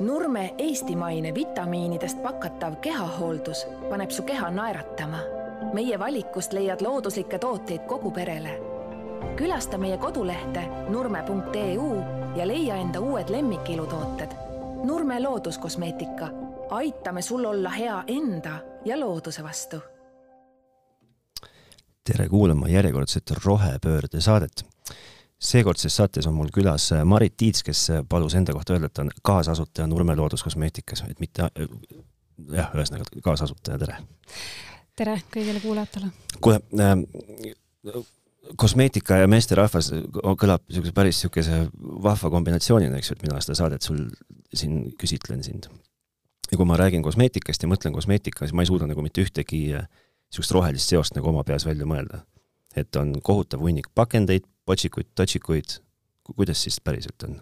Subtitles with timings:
[0.00, 5.18] Nurme eestimaine vitamiinidest pakatav kehahooldus paneb su keha naeratama.
[5.72, 8.60] meie valikust leiad looduslikke tooteid kogu perele.
[9.36, 12.02] külasta meie kodulehte nurme.eu
[12.36, 14.30] ja leia enda uued lemmikilutooted.
[14.84, 16.28] Nurme looduskosmeetika.
[16.70, 19.76] aitame sul olla hea enda ja looduse vastu.
[22.04, 24.66] tere kuulama järjekordset rohepöörde saadet
[25.44, 28.96] seekordses saates on mul külas äh, Marit Tiits, kes äh, palus enda kohta öelda, et
[28.96, 31.68] ta on kaasasutaja Nurme Looduskosmeetikas, et mitte äh,
[32.56, 33.98] jah, ühesõnaga kaasasutaja, tere!
[34.96, 36.10] tere kõigile kuulajatele!
[36.40, 38.04] kuule äh,,
[38.60, 39.90] kosmeetika ja meesterahvas
[40.40, 41.64] kõlab niisuguse päris niisuguse
[42.04, 44.06] vahva kombinatsioonina, eks ju, et mina seda saadet sul
[44.54, 45.68] siin küsitlen sind.
[46.50, 49.66] ja kui ma räägin kosmeetikast ja mõtlen kosmeetika, siis ma ei suuda nagu mitte ühtegi
[49.74, 52.24] niisugust rohelist seost nagu oma peas välja mõelda.
[52.76, 55.78] et on kohutav hunnik pakendeid, potsikuid, totsikuid,
[56.34, 57.36] kuidas siis päriselt on?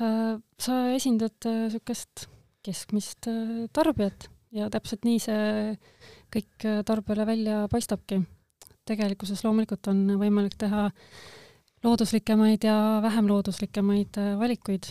[0.00, 5.74] Äh, sa esindad niisugust äh, keskmist äh, tarbijat ja täpselt nii see
[6.32, 8.22] kõik tarbijale välja paistabki.
[8.88, 10.88] tegelikkuses loomulikult on võimalik teha
[11.84, 14.90] looduslikemaid ja vähem looduslikemaid valikuid.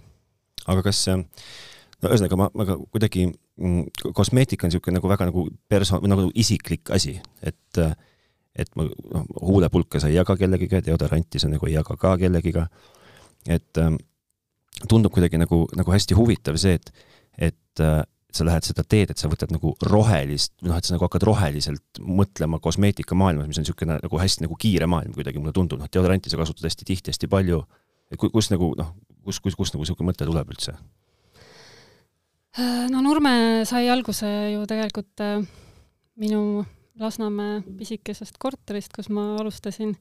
[0.68, 3.28] aga kas, no ühesõnaga ma, ma ka kuidagi,
[3.59, 7.96] mm, kosmeetika on niisugune nagu väga nagu perso-, nagu isiklik asi, et äh,
[8.62, 12.68] et ma noh, huulepulka sa ei jaga kellegiga, deodoranti sa nagu ei jaga ka kellegiga.
[13.48, 13.98] et ähm,
[14.88, 16.92] tundub kuidagi nagu, nagu hästi huvitav see, et,
[17.50, 18.02] et äh,
[18.34, 22.02] sa lähed seda teed, et sa võtad nagu rohelist, noh, et sa nagu hakkad roheliselt
[22.04, 26.32] mõtlema kosmeetikamaailmas, mis on niisugune nagu hästi nagu kiire maailm kuidagi mulle tundub, noh, deodoranti
[26.32, 27.64] sa kasutad hästi tihti, hästi palju,
[28.14, 28.94] et kus nagu noh,
[29.26, 30.78] kus, kus, kust nagu niisugune mõte tuleb üldse?
[32.90, 35.42] no Nurme sai alguse ju tegelikult äh,
[36.20, 36.66] minu
[37.00, 39.94] Lasnamäe pisikesest korterist, kus ma alustasin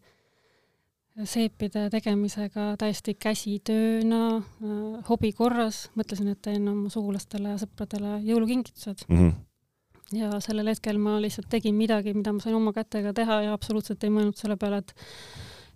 [1.26, 9.06] seepide tegemisega täiesti käsitööna, äh, hobi korras, mõtlesin, et teen oma sugulastele ja sõpradele jõulukingitused
[9.08, 9.18] mm.
[9.18, 10.18] -hmm.
[10.20, 14.04] ja sellel hetkel ma lihtsalt tegin midagi, mida ma sain oma kätega teha ja absoluutselt
[14.04, 14.94] ei mõelnud selle peale, et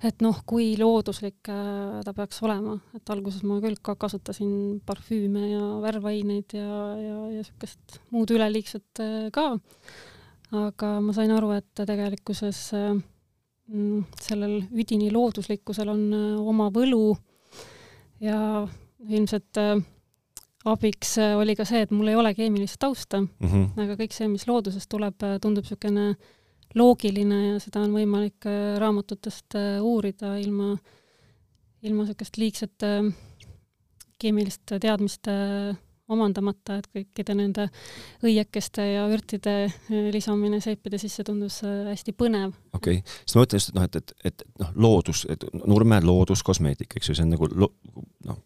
[0.02, 5.46] et noh, kui looduslik äh, ta peaks olema, et alguses ma küll ka kasutasin parfüüme
[5.52, 9.60] ja värvaineid ja, ja, ja niisugust muud üleliigset äh, ka
[10.52, 12.92] aga ma sain aru, et tegelikkuses äh,
[13.72, 17.14] mm, sellel üdini looduslikkusel on äh, oma võlu
[18.22, 18.38] ja
[19.08, 19.80] ilmselt äh,
[20.68, 23.84] abiks oli ka see, et mul ei ole keemilist tausta mm, -hmm.
[23.86, 26.12] aga kõik see, mis loodusest tuleb, tundub niisugune
[26.78, 28.46] loogiline ja seda on võimalik
[28.80, 30.76] raamatutest uurida ilma,
[31.82, 32.86] ilma niisugust liigset
[34.22, 35.34] keemilist teadmiste
[36.12, 37.68] omandamata, et kõikide nende
[38.24, 42.54] õiekeste ja ürtide eh, lisamine seipide sisse tundus eh, hästi põnev.
[42.76, 46.00] okei okay., siis ma mõtlen just, et noh, et, et, et noh, loodus, et Nurme
[46.04, 47.72] looduskosmeetika, eks ju, see on nagu lo,
[48.28, 48.40] noh,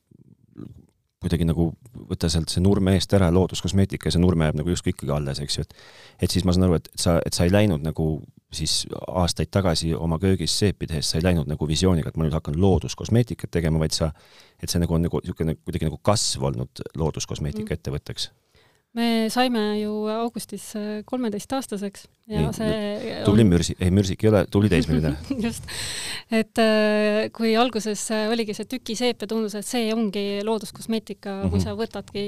[1.27, 1.71] kuidagi nagu
[2.07, 5.41] võtta sealt see nurme eest ära looduskosmeetika ja see nurme jääb nagu justkui ikkagi alles,
[5.43, 8.07] eks ju, et et siis ma saan aru, et sa, et sa ei läinud nagu
[8.53, 12.37] siis aastaid tagasi oma köögis seepi tehes, sa ei läinud nagu visiooniga, et ma nüüd
[12.37, 14.13] hakkan looduskosmeetikat tegema, vaid sa,
[14.63, 17.79] et see nagu on nagu niisugune kuidagi nagu kasv olnud looduskosmeetika mm.
[17.81, 18.31] ettevõtteks
[18.97, 20.71] me saime ju augustis
[21.05, 25.15] kolmeteistaastaseks ja see tubli mürsi-, ei mürsik ei ole, tubli teismeline
[25.47, 25.67] just,
[26.35, 31.43] et äh, kui alguses äh, oligi see tükiseep ja tundus, et see ongi looduskosmeetika mm,
[31.43, 31.51] -hmm.
[31.51, 31.67] kui mhm.
[31.67, 32.27] sa võtadki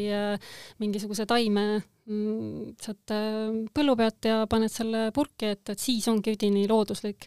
[0.79, 1.69] mingisuguse taime
[2.09, 7.27] Mm, sealt äh, põllu pealt ja paned selle purki, et, et siis ongi üdini looduslik.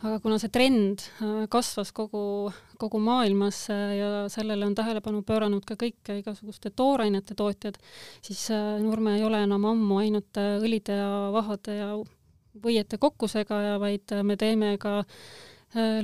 [0.00, 2.48] aga kuna see trend äh, kasvas kogu,
[2.80, 7.76] kogu maailmas äh, ja sellele on tähelepanu pööranud ka kõik igasuguste toorainete tootjad,
[8.24, 8.46] siis
[8.80, 11.92] Nurme ei ole enam ammu ainult õlide ja vahade ja
[12.62, 15.00] võiete kokkusegaja, vaid me teeme ka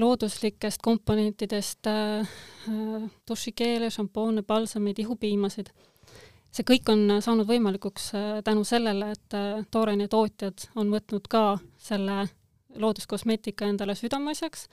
[0.00, 1.90] looduslikest komponentidest
[3.28, 5.68] dušikeele, šampoone, balsamid, ihupiimasid.
[6.54, 11.42] See kõik on saanud võimalikuks äh, tänu sellele, et äh, tooraine tootjad on võtnud ka
[11.80, 12.24] selle
[12.78, 14.66] looduskosmeetika endale südameasjaks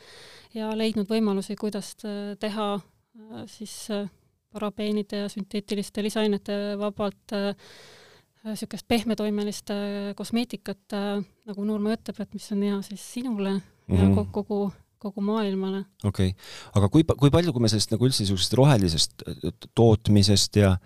[0.56, 2.78] ja leidnud võimalusi, kuidas äh, teha
[3.48, 3.76] siis
[4.52, 7.32] parabeenide ja sünteetiliste lisaainete vabalt
[8.54, 9.72] niisugust pehmetoimelist
[10.16, 10.96] kosmeetikat,
[11.50, 14.00] nagu Nurme ütleb, et mis on hea siis sinule mm -hmm.
[14.00, 14.32] ja mhm.
[14.32, 14.72] kogu
[15.06, 15.86] kogu maailmale.
[16.04, 19.24] okei okay., aga kui, kui palju, kui me sellest nagu üldse niisugusest rohelisest
[19.76, 20.78] tootmisest ja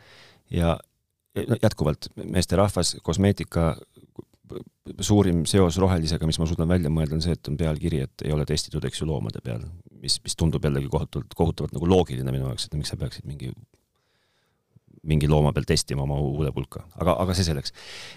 [0.51, 0.77] ja
[1.63, 3.75] jätkuvalt meesterahvas, kosmeetika,
[4.99, 8.33] suurim seos rohelisega, mis ma suudan välja mõelda, on see, et on pealkiri, et ei
[8.33, 9.61] ole testitud, eks ju, loomade peal,
[10.01, 13.51] mis, mis tundub jällegi kohutavalt, kohutavalt nagu loogiline minu jaoks, et miks sa peaksid mingi,
[15.07, 17.75] mingi looma peal testima oma huulepulka, aga, aga see selleks.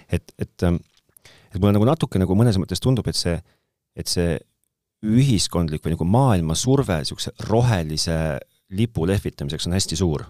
[0.09, 3.37] et, et, et mulle nagu natuke nagu mõnes mõttes tundub, et see,
[3.99, 4.39] et see
[5.03, 8.17] ühiskondlik või nagu maailma surve niisuguse rohelise
[8.73, 10.25] lipu lehvitamiseks on hästi suur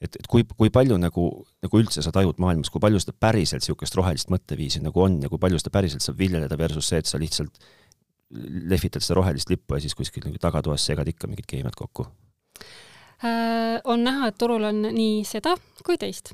[0.00, 1.26] et, et kui, kui palju nagu,
[1.64, 5.30] nagu üldse sa tajud maailmas, kui palju seda päriselt niisugust rohelist mõtteviisi nagu on ja
[5.30, 7.58] kui palju seda päriselt saab viljeleda versus see, et sa lihtsalt
[8.70, 12.06] lehvitad seda rohelist lippu ja siis kuskil nagu tagatoas segad ikka mingid keemiad kokku?
[13.18, 16.30] Äh, on näha, et turul on nii seda kui teist.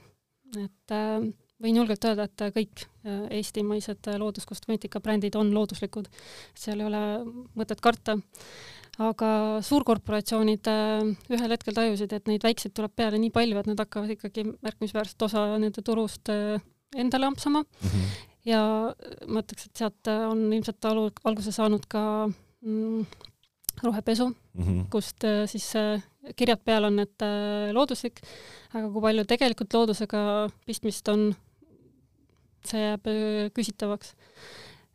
[0.61, 1.25] et äh,
[1.65, 6.11] võin julgelt öelda, et kõik äh, eestimaised looduskosmeetika brändid on looduslikud,
[6.53, 7.01] seal ei ole
[7.57, 8.19] mõtet karta
[9.01, 9.29] aga
[9.65, 10.69] suurkorporatsioonid
[11.35, 15.25] ühel hetkel tajusid, et neid väikseid tuleb peale nii palju, et nad hakkavad ikkagi märkimisväärset
[15.27, 17.89] osa nende turust endale ampsama mm.
[17.89, 18.13] -hmm.
[18.53, 18.61] ja
[19.27, 23.07] ma ütleks, et sealt on ilmselt alguse saanud ka mm,
[23.83, 24.89] rohepesu mm, -hmm.
[24.93, 25.73] kust siis
[26.37, 27.25] kirjad peal on, et
[27.77, 28.23] looduslik,
[28.73, 30.21] aga kui palju tegelikult loodusega
[30.67, 31.33] pistmist on,
[32.65, 33.11] see jääb
[33.55, 34.15] küsitavaks.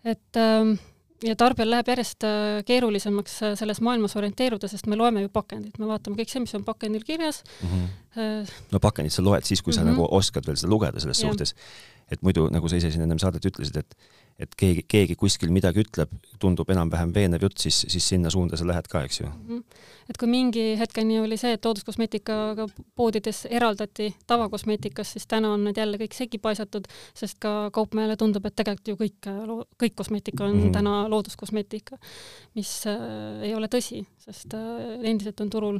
[0.03, 0.77] et äh,
[1.25, 5.79] ja tarbijal läheb järjest äh, keerulisemaks äh, selles maailmas orienteeruda, sest me loeme ju pakendit,
[5.79, 7.75] me vaatame kõik see, mis on pakendil kirjas mm.
[8.15, 8.53] -hmm.
[8.71, 9.99] no pakendit sa loed siis, kui sa mm -hmm.
[9.99, 11.27] nagu oskad veel seda lugeda selles ja.
[11.27, 11.55] suhtes.
[12.11, 13.95] et muidu, nagu sa ise siin ennem saadet ütlesid, et
[14.39, 18.67] et keegi, keegi kuskil midagi ütleb, tundub enam-vähem veenev jutt, siis, siis sinna suunda sa
[18.67, 19.47] lähed ka, eks ju mm.
[19.47, 19.83] -hmm.
[20.09, 25.77] et kui mingi hetkeni oli see, et looduskosmeetikaga poodides eraldati tavakosmeetikast, siis täna on need
[25.77, 29.29] jälle kõik segi paisatud, sest ka kaupmehele tundub, et tegelikult ju kõik,
[29.83, 30.73] kõik kosmeetika on mm -hmm.
[30.73, 31.97] täna looduskosmeetika,
[32.55, 35.79] mis äh, ei ole tõsi, sest äh, endiselt on turul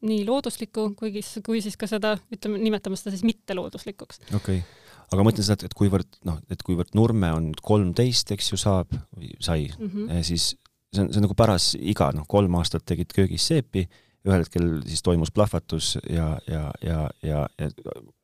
[0.00, 4.20] nii looduslikku, kuigi, kui siis ka seda, ütleme, nimetame seda siis mittelooduslikuks.
[4.34, 4.62] okay
[5.08, 8.92] aga ma mõtlen seda, et kuivõrd noh, et kuivõrd Nurme on kolmteist, eks ju, saab
[9.16, 10.26] või sai mm, -hmm.
[10.26, 10.52] siis
[10.94, 13.86] see on, see on nagu paras iga, noh, kolm aastat tegid köögis seepi,
[14.28, 17.70] ühel hetkel siis toimus plahvatus ja, ja, ja, ja, ja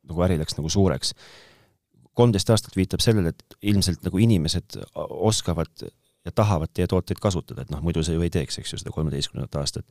[0.05, 1.15] nagu äri läks nagu suureks.
[2.15, 5.87] kolmteist aastat viitab sellele, et ilmselt nagu inimesed oskavad
[6.25, 8.93] ja tahavad teie tooteid kasutada, et noh, muidu sa ju ei teeks, eks ju, seda
[8.95, 9.85] kolmeteistkümnendat aastat.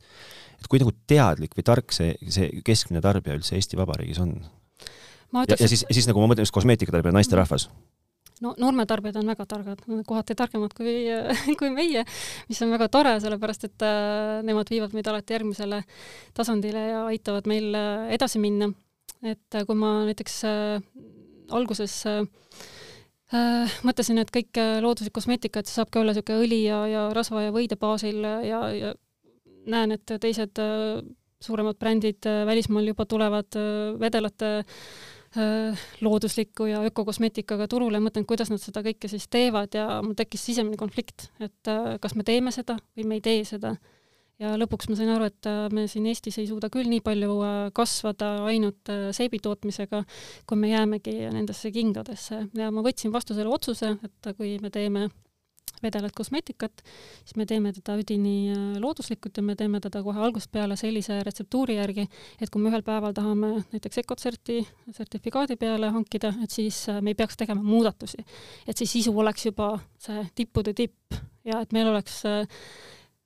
[0.58, 4.38] et kui nagu teadlik või tark see, see keskmine tarbija üldse Eesti Vabariigis on?
[5.34, 7.68] Ja, ja siis, siis nagu ma mõtlen just kosmeetikatarbija, naisterahvas
[8.42, 10.94] no noormetarbijad on väga targad, kohati targemad kui,
[11.60, 12.04] kui meie,
[12.50, 15.82] mis on väga tore, sellepärast et äh, nemad viivad meid alati järgmisele
[16.36, 18.72] tasandile ja aitavad meil äh, edasi minna.
[19.22, 20.42] et äh, kui ma näiteks
[21.54, 22.24] alguses äh,
[23.86, 27.54] mõtlesin, et kõik looduslik kosmeetika, et see saabki olla niisugune õli ja, ja rasva ja
[27.54, 28.94] võide baasil ja, ja
[29.70, 30.60] näen, et teised
[31.42, 33.58] suuremad brändid välismaal juba tulevad
[34.00, 34.52] vedelate
[36.04, 40.78] loodusliku ja ökokosmeetikaga turule, mõtlen, kuidas nad seda kõike siis teevad ja mul tekkis sisemine
[40.80, 43.74] konflikt, et äh, kas me teeme seda või me ei tee seda.
[44.42, 47.36] ja lõpuks ma sain aru, et äh, me siin Eestis ei suuda küll nii palju
[47.74, 50.04] kasvada ainult seebi tootmisega,
[50.46, 55.08] kui me jäämegi nendesse kingadesse ja ma võtsin vastu selle otsuse, et kui me teeme
[55.84, 56.82] vedelat kosmeetikat,
[57.22, 61.20] siis me teeme teda üdini äh, looduslikult ja me teeme teda kohe algusest peale sellise
[61.26, 62.08] retseptuuri järgi,
[62.40, 64.60] et kui me ühel päeval tahame näiteks Ecotserti
[64.92, 68.24] sertifikaadi peale hankida, et siis äh, me ei peaks tegema muudatusi.
[68.66, 72.44] et see sisu oleks juba see tippude tipp ja et meil oleks äh,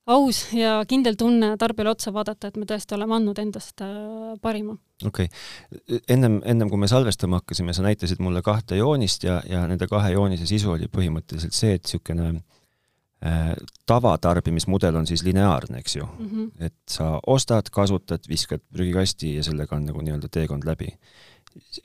[0.09, 4.77] aus ja kindel tunne tarbijale otsa vaadata, et me tõesti oleme andnud endast äh, parima.
[5.07, 9.67] okei okay., ennem, ennem kui me salvestama hakkasime, sa näitasid mulle kahte joonist ja, ja
[9.69, 13.55] nende kahe joonise sisu oli põhimõtteliselt see, et niisugune äh,
[13.87, 16.29] tavatarbimismudel on siis lineaarne, eks ju mm.
[16.29, 16.67] -hmm.
[16.71, 20.95] et sa ostad, kasutad, viskad prügikasti ja sellega on nagu nii-öelda teekond läbi.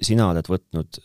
[0.02, 1.02] sina oled võtnud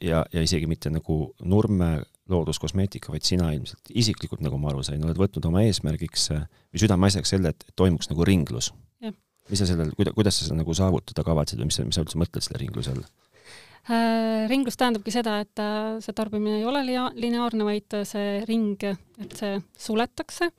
[0.00, 5.02] ja, ja isegi mitte nagu Nurme looduskosmeetika, vaid sina ilmselt isiklikult, nagu ma aru sain,
[5.04, 8.72] oled võtnud oma eesmärgiks äh, või südameasjaks selle, et toimuks nagu ringlus.
[9.48, 12.04] mis sa sellel, kuida-, kuidas sa seda nagu saavutada kavatsed või mis sa, mis sa
[12.04, 13.06] üldse mõtled selle ringluse all?
[13.88, 18.84] Äh, ringlus tähendabki seda, et äh, see tarbimine ei ole lineaarne, vaid see ring,
[19.24, 20.50] et see suletakse,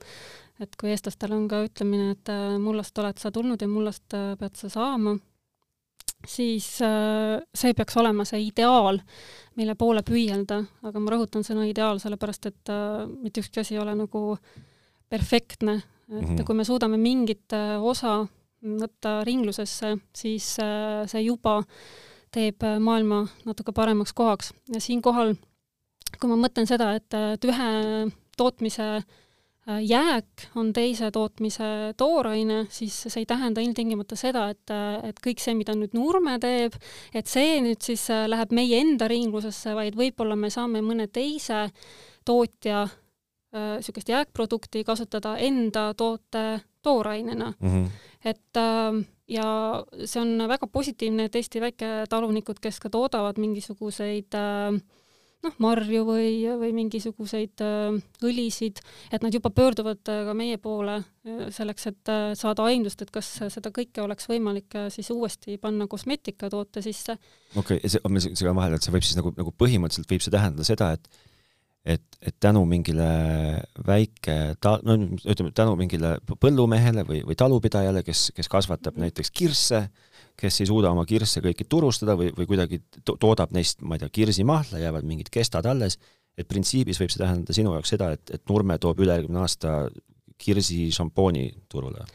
[0.60, 4.68] et kui eestlastel on ka ütlemine, et mullast oled sa tulnud ja mullast pead sa
[4.72, 5.14] saama,
[6.26, 9.00] siis äh, see peaks olema see ideaal,
[9.58, 13.82] mille poole püüelda, aga ma rõhutan sõna ideaal, sellepärast et äh, mitte ükski asi ei
[13.82, 14.36] ole nagu
[15.10, 16.44] perfektne, et mm -hmm.
[16.44, 18.26] kui me suudame mingit äh, osa
[18.60, 20.44] võtta ringlusesse, siis
[21.06, 21.62] see juba
[22.30, 24.52] teeb maailma natuke paremaks kohaks.
[24.68, 25.34] Ja siinkohal,
[26.20, 27.70] kui ma mõtlen seda, et, et ühe
[28.36, 29.19] tootmise äh, Äh,
[29.66, 34.72] jääk on teise tootmise tooraine, siis see ei tähenda ilmtingimata seda, et,
[35.06, 36.74] et kõik see, mida nüüd Nurme teeb,
[37.14, 41.68] et see nüüd siis äh, läheb meie enda ringlusesse, vaid võib-olla me saame mõne teise
[42.26, 42.86] tootja
[43.50, 47.68] niisugust äh, jääkprodukti kasutada enda toote toorainena mm.
[47.68, 47.90] -hmm.
[48.24, 54.80] et äh, ja see on väga positiivne, et Eesti väiketalunikud, kes ka toodavad mingisuguseid äh,
[55.44, 58.82] noh, marju või, või mingisuguseid äh, õlisid,
[59.12, 63.28] et nad juba pöörduvad äh, ka meie poole äh, selleks, et saada aimdust, et kas
[63.52, 67.16] seda kõike oleks võimalik siis uuesti panna kosmeetikatoote sisse.
[67.54, 70.34] okei okay,, see, ma segan vahele, et see võib siis nagu, nagu põhimõtteliselt võib see
[70.34, 71.29] tähendada seda, et
[71.84, 73.08] et, et tänu mingile
[73.86, 79.08] väike ta-, no ütleme, tänu mingile põllumehele või, või talupidajale, kes, kes kasvatab mhm.
[79.08, 79.84] näiteks kirsse,
[80.40, 84.04] kes ei suuda oma kirsse kõiki turustada või, või kuidagi to toodab neist, ma ei
[84.04, 85.98] tea, kirsimahla, jäävad mingid kestad alles,
[86.38, 89.82] et printsiibis võib see tähendada sinu jaoks seda, et, et Nurme toob ülejärgmine aasta
[90.40, 92.06] kirsi šampooni turule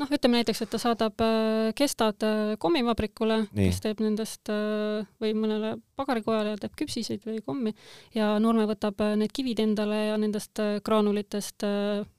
[0.00, 5.34] noh, ütleme näiteks, et ta saadab äh, kestad äh, kommivabrikule, kes teeb nendest äh, või
[5.36, 7.74] mõnele pagarikojale ja teeb küpsiseid või kommi
[8.16, 11.66] ja Nurme võtab need kivid endale ja nendest graanulitest,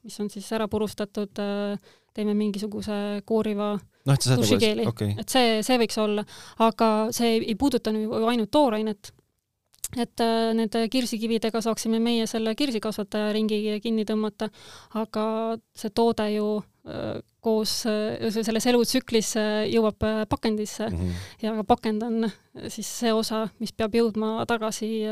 [0.06, 1.42] mis on siis ära purustatud,
[2.12, 6.26] teeme mingisuguse kooriva no, et dušikeeli nagu, okay., et see, see võiks olla,
[6.62, 9.16] aga see ei puuduta ju ainult toorainet.
[10.00, 10.22] Et
[10.56, 14.48] nende kirsikividega saaksime meie selle kirsikasvataja ringi kinni tõmmata,
[15.02, 15.26] aga
[15.76, 16.46] see toode ju
[17.42, 19.36] koos äh, selles elutsüklis
[19.70, 20.90] jõuab pakendisse.
[20.90, 21.30] Mm -hmm.
[21.42, 22.32] ja ka pakend on
[22.68, 25.06] siis see osa, mis peab jõudma tagasi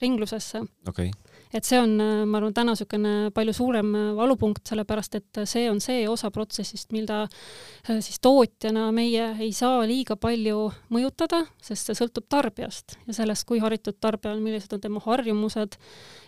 [0.00, 0.62] ringlusesse.
[0.88, 1.10] Okay
[1.54, 1.94] et see on,
[2.28, 7.22] ma arvan, täna niisugune palju suurem valupunkt, sellepärast et see on see osa protsessist, mida
[7.24, 13.46] äh, siis tootjana meie ei saa liiga palju mõjutada, sest see sõltub tarbijast ja sellest,
[13.48, 15.78] kui haritud tarbija on, millised on tema harjumused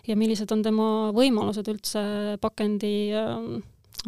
[0.07, 2.01] ja millised on tema võimalused üldse
[2.41, 3.37] pakendi äh,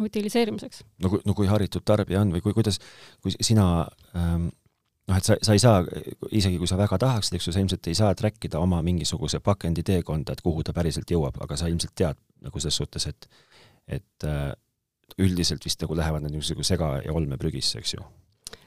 [0.00, 0.82] utiliseerimiseks.
[1.02, 2.80] no kui, no kui haritud tarbija on või kui, kuidas,
[3.22, 3.86] kui sina
[4.18, 4.50] ähm
[5.08, 5.82] noh, et sa, sa ei saa,
[6.32, 9.40] isegi kui sa väga tahaksid, eks ju, sa ilmselt ei saa track ida oma mingisuguse
[9.44, 13.28] pakendi teekonda, et kuhu ta päriselt jõuab, aga sa ilmselt tead nagu selles suhtes, et
[13.84, 14.54] et äh,
[15.20, 18.06] üldiselt vist nagu lähevad nad niisuguse sega- ja olmeprügisse, eks ju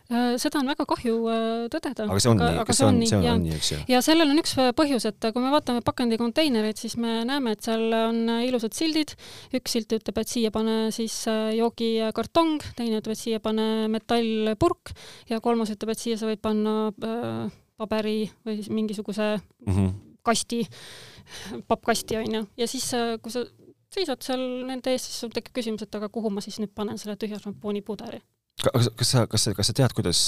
[0.07, 2.05] seda on väga kahju äh, tõdeda.
[2.07, 3.79] aga see on nii, kas see on, see on, on nii, eks ju?
[3.91, 7.67] ja sellel on üks äh, põhjus, et kui me vaatame pakendikonteinereid, siis me näeme, et
[7.67, 9.11] seal on ilusad sildid,
[9.57, 11.17] üks silt ütleb, et siia pane siis
[11.57, 14.93] joogikartong, teine ütleb, et siia pane metallpurk
[15.31, 17.43] ja kolmas ütleb, et siia sa võid panna äh,
[17.77, 19.93] paberi või siis mingisuguse mm -hmm.
[20.23, 20.63] kasti,
[21.67, 22.89] pappkasti, on ju, ja siis,
[23.21, 23.43] kui sa
[23.91, 26.97] seisad seal nende ees, siis sul tekib küsimus, et aga kuhu ma siis nüüd panen
[26.97, 28.23] selle tühja šampoonipuderi
[28.63, 30.21] kas, kas sa, kas sa, kas sa tead, kuidas,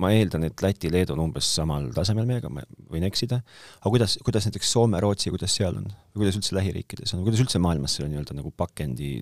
[0.00, 3.40] ma eeldan, et Läti, Leedu on umbes samal tasemel meiega, ma võin eksida,
[3.80, 5.90] aga kuidas, kuidas näiteks Soome, Rootsi, kuidas seal on?
[6.16, 9.18] kuidas üldse lähiriikides on, kuidas üldse maailmas selle nii-öelda nagu pakendi,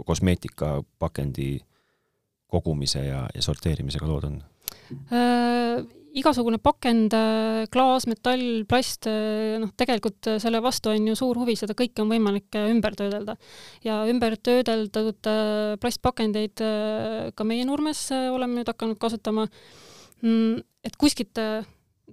[0.00, 1.58] kosmeetika pakendi
[2.50, 4.40] kogumise ja, ja sorteerimisega lood on
[5.12, 5.84] äh,?
[6.14, 11.40] Igasugune pakend, äh, klaas, metall, plast, äh, noh, tegelikult äh, selle vastu on ju suur
[11.42, 13.36] huvi, seda kõike on võimalik ümber töödelda.
[13.84, 15.26] ja ümber töödeldud
[15.82, 16.62] plastpakendeid
[17.34, 19.48] ka meie Nurmes oleme nüüd hakanud kasutama,
[20.22, 21.40] mm, et kuskilt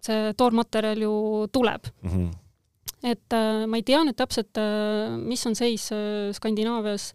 [0.01, 1.13] see toormaterjal ju
[1.53, 2.10] tuleb mm.
[2.10, 2.29] -hmm.
[3.12, 4.58] et ma ei tea nüüd täpselt,
[5.27, 5.89] mis on seis
[6.34, 7.13] Skandinaavias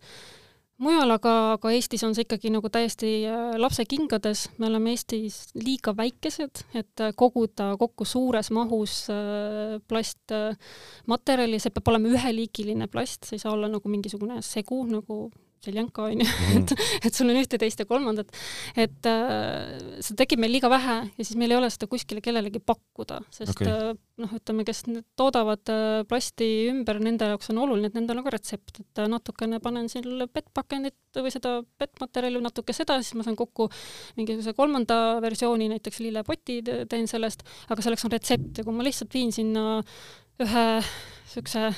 [0.82, 5.94] mujal, aga, aga Eestis on see ikkagi nagu täiesti äh, lapsekingades, me oleme Eestis liiga
[5.96, 13.38] väikesed, et äh, koguda kokku suures mahus äh, plastmaterjali, see peab olema üheliigiline plast, see
[13.38, 15.26] ei saa olla nagu mingisugune segu, nagu
[15.64, 16.74] seljanka onju mm., et,
[17.08, 18.32] et sul on ühte, teist ja kolmandat,
[18.78, 22.60] et äh, seda tekib meil liiga vähe ja siis meil ei ole seda kuskile kellelegi
[22.62, 23.70] pakkuda, sest okay.
[23.70, 24.84] äh, noh, ütleme, kes
[25.18, 29.10] toodavad äh, plasti ümber, nende jaoks on oluline, et nendel on ka retsept, et äh,
[29.12, 33.70] natukene panen siin PET-pakendit või seda PET-materjali, natuke seda, siis ma saan kokku
[34.18, 36.60] mingisuguse kolmanda versiooni, näiteks lillepoti
[36.90, 39.80] teen sellest, aga selleks on retsept ja kui ma lihtsalt viin sinna
[40.42, 41.70] ühe niisuguse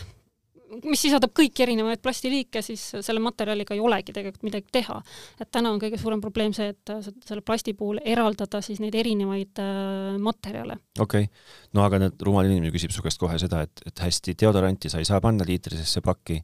[0.84, 4.98] mis sisaldab kõiki erinevaid plastiliike, siis selle materjaliga ei olegi tegelikult midagi teha.
[5.40, 6.92] et täna on kõige suurem probleem see, et
[7.26, 10.78] selle plasti puhul eraldada siis neid erinevaid äh, materjale.
[10.98, 11.44] okei okay.,
[11.76, 15.02] no aga nüüd rumal inimene küsib su käest kohe seda, et, et hästi, deodoranti sa
[15.02, 16.40] ei saa panna liitrisesse pakki,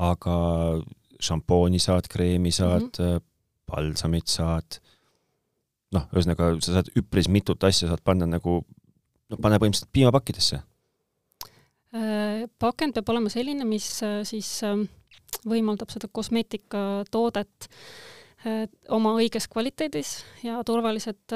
[0.00, 0.36] aga
[1.20, 3.28] šampooni saad, kreemi saad mm, -hmm.
[3.70, 4.80] palsamit saad,
[5.94, 8.60] noh, ühesõnaga sa saad üpris mitut asja saad panna nagu,
[9.30, 10.69] no pane põhimõtteliselt piimapakkidesse Äh,
[12.62, 14.86] pakend peab olema selline, mis äh, siis ähm,
[15.48, 17.68] võimaldab seda kosmeetikatoodet
[18.46, 21.34] äh, oma õiges kvaliteedis ja turvaliselt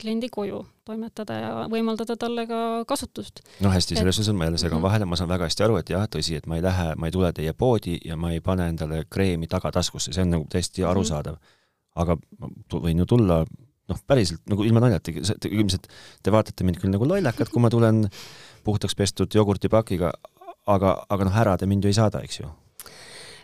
[0.00, 3.42] kliendi koju toimetada ja võimaldada talle ka kasutust.
[3.60, 4.86] no hästi, selles suhtes ma jälle segan mhm.
[4.86, 7.14] vahele, ma saan väga hästi aru, et jah, tõsi, et ma ei lähe, ma ei
[7.14, 10.92] tule teie poodi ja ma ei pane endale kreemi tagataskusse, see on nagu täiesti mhm.
[10.94, 11.40] arusaadav.
[12.00, 13.42] aga ma võin ju tulla
[13.90, 15.12] noh, päriselt nagu ilma naljata,
[15.50, 15.88] ilmselt
[16.22, 18.04] te vaatate mind küll nagu lollakad, kui ma tulen
[18.64, 20.12] puhtaks pestud jogurtipakiga,
[20.66, 22.50] aga, aga noh, ära te mind ju ei saada, eks ju.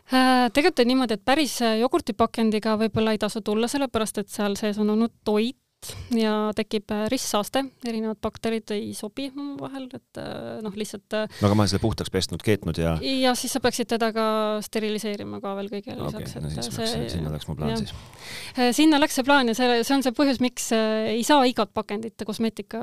[0.06, 4.78] Äh, tegelikult on niimoodi, et päris jogurtipakendiga võib-olla ei tasu tulla, sellepärast et seal sees
[4.78, 10.21] on olnud toit, toodest ja tekib ristsaaste, erinevad bakterid ei sobi omavahel, et
[10.64, 13.90] noh, lihtsalt no aga ma olen selle puhtaks pesnud, keetnud ja ja siis sa peaksid
[13.90, 14.26] teda ka
[14.64, 17.56] steriliseerima ka veel kõigele okei lisaks, okay, no et siis see läks, sinna läks mu
[17.59, 17.83] plaan jah.
[17.85, 18.76] siis.
[18.78, 21.75] sinna läks see plaan ja see, see on see põhjus, miks äh, ei saa igat
[21.76, 22.83] pakendit kosmeetika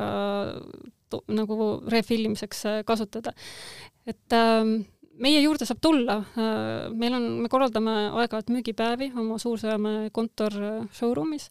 [1.33, 1.57] nagu
[1.91, 3.33] refill imiseks äh, kasutada.
[4.09, 4.83] et ähm,
[5.21, 6.15] meie juurde saab tulla,
[6.97, 11.49] meil on, me korraldame aeg-ajalt müügipäevi oma Suur-Sõjamäe kontor äh, showroom'is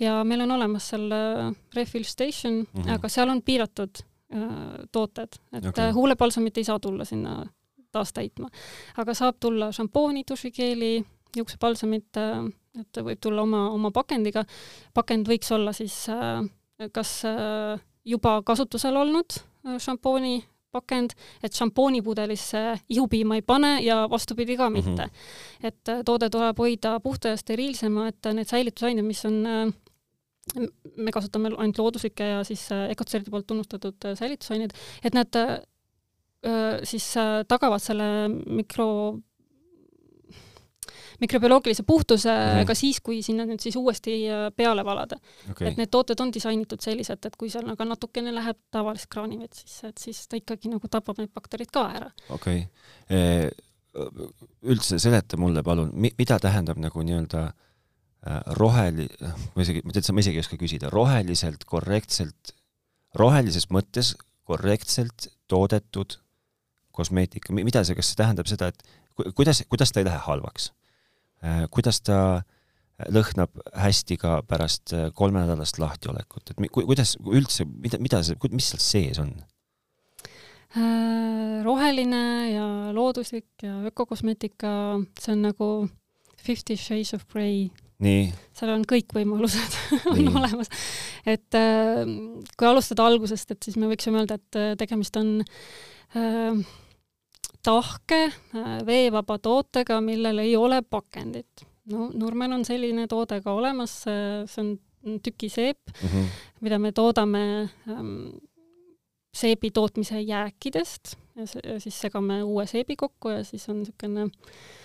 [0.00, 2.70] ja meil on olemas seal äh, refill station mm.
[2.72, 2.94] -hmm.
[2.94, 5.92] aga seal on piiratud äh, tooted, et okay.
[5.92, 7.42] huulepalsamit ei saa tulla sinna
[7.92, 8.48] taas täitma.
[8.96, 11.04] aga saab tulla šampooni, dušikeeli,
[11.36, 12.18] juuksepalsamit,
[12.80, 14.44] et võib tulla oma, oma pakendiga.
[14.94, 16.42] pakend võiks olla siis äh,
[16.92, 20.40] kas äh, juba kasutusel olnud äh, šampooni
[20.72, 21.14] pakend,
[21.44, 24.96] et šampoonipudelisse ihupiima ei pane ja vastupidi ka mitte mm.
[24.96, 25.66] -hmm.
[25.68, 29.72] et äh, toode tuleb hoida puhta ja steriilsema, et need säilitusained, mis on äh,
[30.96, 34.72] me kasutame ainult looduslikke ja siis äh, Ecotserdi poolt tunnustatud äh, säilitusaineid,
[35.04, 35.60] et äh,
[36.84, 39.18] siis äh, tagavad selle mikro
[41.20, 42.60] mikrobioloogilise puhtuse mm Mhm.
[42.60, 42.66] -hmm.
[42.66, 45.16] ka siis, kui sinna nüüd siis uuesti äh, peale valada
[45.50, 45.68] okay.
[45.68, 49.88] et need tooted on disainitud sellised, et kui seal aga natukene läheb tavalist kraanivett sisse,
[49.88, 52.10] et siis ta ikkagi nagu tapab need bakterid ka ära.
[52.28, 52.66] okei
[53.10, 53.50] okay..
[54.62, 59.10] üldse seleta mulle palun, mida tähendab nagu nii-öelda äh, roheli-,
[59.54, 62.54] ma isegi, ma tead, ma isegi ei oska küsida, roheliselt korrektselt,
[63.14, 64.14] rohelises mõttes
[64.48, 66.18] korrektselt toodetud
[66.92, 68.82] kosmeetika, mida see, kas see tähendab seda, et
[69.34, 70.72] kuidas, kuidas ta ei lähe halvaks?
[71.74, 72.18] kuidas ta
[73.10, 78.82] lõhnab hästi ka pärast äh, kolmenädalast lahtiolekut, et kuidas üldse, mida, mida see, mis seal
[78.84, 79.32] sees on?
[80.72, 84.74] Äh, roheline ja looduslik ja ökokosmeetika,
[85.20, 85.70] see on nagu
[86.42, 87.68] Fifty Shades of Grey,
[88.02, 89.76] seal on kõik võimalused
[90.10, 90.30] on Nii.
[90.40, 90.70] olemas.
[91.26, 92.04] et äh,
[92.56, 96.62] kui alustada algusest, et siis me võiksime öelda, et äh, tegemist on äh,
[97.62, 101.66] tahke äh, veevaba tootega, millel ei ole pakendit.
[101.92, 106.28] no Nurmel on selline toode ka olemas, see on tükiseep, Mhm.
[106.60, 108.28] mida me toodame ähm,
[109.34, 114.81] seebi tootmise jääkidest ja siis segame uue seebi kokku ja siis on niisugune äh,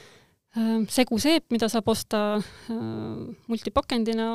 [0.89, 2.76] seguseep, mida saab osta äh,
[3.52, 4.28] multipakendina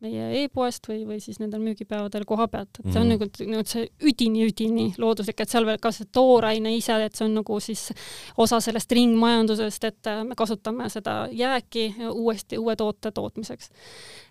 [0.00, 3.12] meie e-poest või, või siis nendel müügipäevadel koha pealt, et see on Mhm.
[3.16, 7.34] nagu, nagu see üdini-üdini looduslik, et seal veel ka see tooraine ise, et see on
[7.40, 7.90] nagu siis
[8.36, 13.70] osa sellest ringmajandusest, et äh, me kasutame seda jääki uuesti uue toote tootmiseks.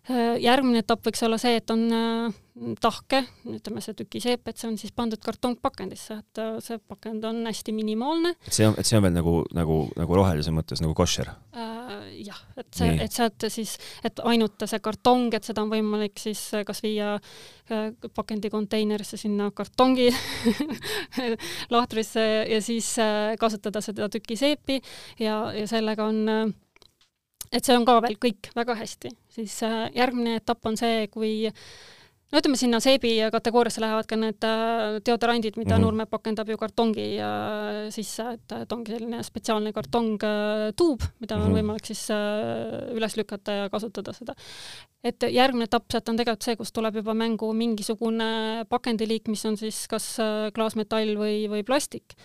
[0.10, 2.34] Äh, järgmine etapp võiks olla see, et on äh,
[2.82, 7.42] tahke, ütleme see tükiseep, et see on siis pandud kartongpakendisse, et äh, see pakend on
[7.48, 8.34] hästi minimaalne.
[8.46, 11.32] et see on, et see on veel nagu, nagu, nagu rohelise mõttes nagu koššer.
[11.56, 11.96] Äh,
[12.28, 16.42] jah, et see, et sealt siis, et ainult see kartong, et seda on võimalik siis
[16.68, 20.10] kas viia äh, pakendi konteinerisse sinna kartongi
[21.76, 24.82] lahtrisse ja siis äh, kasutada seda tükiseepi
[25.20, 26.50] ja, ja sellega on äh,
[27.54, 31.34] et see on ka veel kõik väga hästi, siis äh, järgmine etapp on see, kui
[32.30, 35.82] no ütleme, sinna seebi kategooriasse lähevad ka need äh, deodorandid, mida mm.
[35.82, 35.86] -hmm.
[35.86, 41.46] Nurme pakendab ju kartongi äh, sisse, et, et ongi selline spetsiaalne kartongtuub, mida mm -hmm.
[41.46, 41.58] on Mhm.
[41.58, 44.36] võimalik siis äh, üles lükata ja kasutada seda.
[45.04, 49.58] et järgmine etapp sealt on tegelikult see, kus tuleb juba mängu mingisugune pakendiliik, mis on
[49.58, 52.16] siis kas äh, klaasmetall või, või plastik.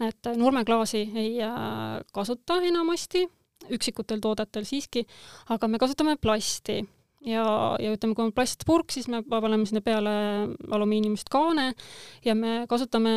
[0.00, 3.28] et äh, nurmeklaasi ei äh, kasuta enamasti,
[3.70, 5.06] üksikutel toodetel siiski,
[5.48, 6.82] aga me kasutame plasti
[7.24, 7.44] ja,
[7.80, 10.14] ja ütleme, kui on plastpurk, siis me paneme sinna peale
[10.70, 11.72] alumiiniumist kaane
[12.24, 13.14] ja me kasutame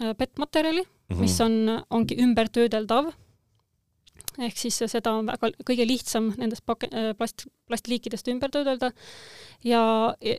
[0.00, 1.16] äh, PET-materjali mm, Mhm.
[1.16, 1.20] -hmm.
[1.20, 3.12] mis on, ongi ümbertöödeldav.
[4.38, 8.90] Ehk siis seda on väga, kõige lihtsam nendest pake-, plast, plastliikidest ümber töödelda.
[9.64, 9.82] ja,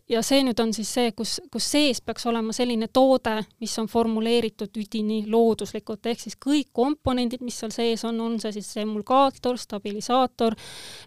[0.10, 3.88] ja see nüüd on siis see, kus, kus sees peaks olema selline toode, mis on
[3.92, 9.58] formuleeritud üdini looduslikult, ehk siis kõik komponendid, mis seal sees on, on see siis emulgaator,
[9.62, 10.58] stabilisaator,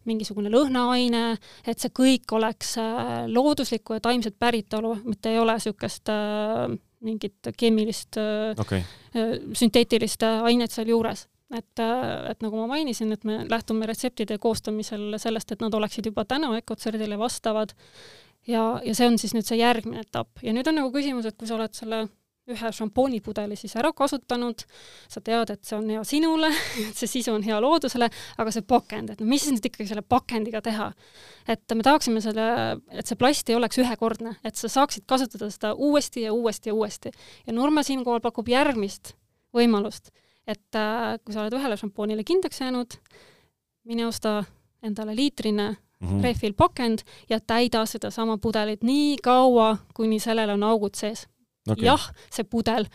[0.08, 1.24] mingisugune lõhnaaine,
[1.66, 7.50] et see kõik oleks äh, looduslikku ja taimset päritolu, mitte ei ole niisugust äh, mingit
[7.56, 8.82] keemilist äh, okay.,
[9.54, 11.26] sünteetilist äh, ainet sealjuures.
[11.54, 16.10] Et, äh, et nagu ma mainisin, et me lähtume retseptide koostamisel sellest, et nad oleksid
[16.10, 17.74] juba täna Ecotserdile vastavad
[18.46, 21.38] ja, ja see on siis nüüd see järgmine etapp ja nüüd on nagu küsimus, et
[21.38, 22.06] kui sa oled selle
[22.48, 24.62] ühe šampoonipudeli siis ära kasutanud,
[25.10, 28.08] sa tead, et see on hea sinule, et see sisu on hea loodusele,
[28.40, 30.90] aga see pakend, et no mis nüüd ikkagi selle pakendiga teha?
[31.48, 32.46] et me tahaksime selle,
[32.92, 36.76] et see plast ei oleks ühekordne, et sa saaksid kasutada seda uuesti ja uuesti ja
[36.76, 37.12] uuesti.
[37.46, 39.14] ja Nurme siinkohal pakub järgmist
[39.56, 40.12] võimalust,
[40.48, 42.96] et äh, kui sa oled ühele šampoonile kindlaks jäänud,
[43.88, 44.40] mine osta
[44.82, 46.22] endale liitrine mm -hmm.
[46.22, 51.26] refill pakend ja täida sedasama pudelit nii kaua, kuni sellel on augud sees
[51.70, 51.84] okay..
[51.84, 52.86] jah, see pudel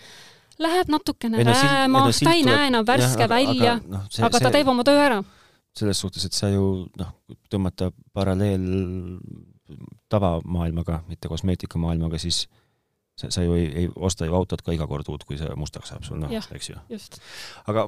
[0.59, 2.55] läheb natukene no, rääma, no, ta ei tuleb...
[2.55, 4.51] näe enam värske jah, aga, välja, aga, no, see, aga ta see...
[4.57, 5.23] teeb oma töö ära.
[5.77, 7.13] selles suhtes, et sa ju noh,
[7.49, 8.67] tõmmata paralleel
[10.09, 12.47] tavamaailmaga, mitte kosmeetikamaailmaga, siis
[13.19, 15.93] sa, sa ju ei, ei osta ju autot ka iga kord uut, kui see mustaks
[15.93, 16.79] saab sul, noh, eks ju.
[17.69, 17.87] aga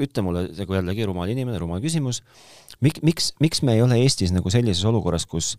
[0.00, 2.22] ütle mulle, nagu jällegi rumal inimene, rumal küsimus,
[2.80, 5.56] mik-, miks, miks me ei ole Eestis nagu sellises olukorras, kus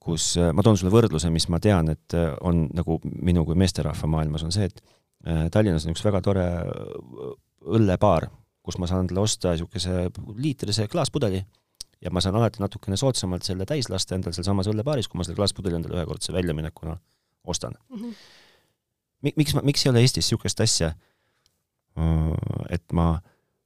[0.00, 4.46] kus ma toon sulle võrdluse, mis ma tean, et on nagu minu kui meesterahva maailmas,
[4.46, 4.80] on see, et
[5.28, 7.32] Äh, Tallinnas on üks väga tore äh,
[7.76, 8.30] õllebaar,
[8.64, 10.06] kus ma saan endale osta niisuguse
[10.40, 11.42] liitrise klaaspudeli
[12.00, 15.36] ja ma saan alati natukene soodsamalt selle täis lasta endal sealsamas õllebaaris, kui ma selle
[15.36, 16.96] klaaspudeli endale ühekordse väljaminekuna
[17.44, 17.96] ostan mm.
[17.96, 18.14] -hmm.
[19.36, 20.92] miks ma, miks ei ole Eestis niisugust asja,
[21.98, 23.20] äh, et ma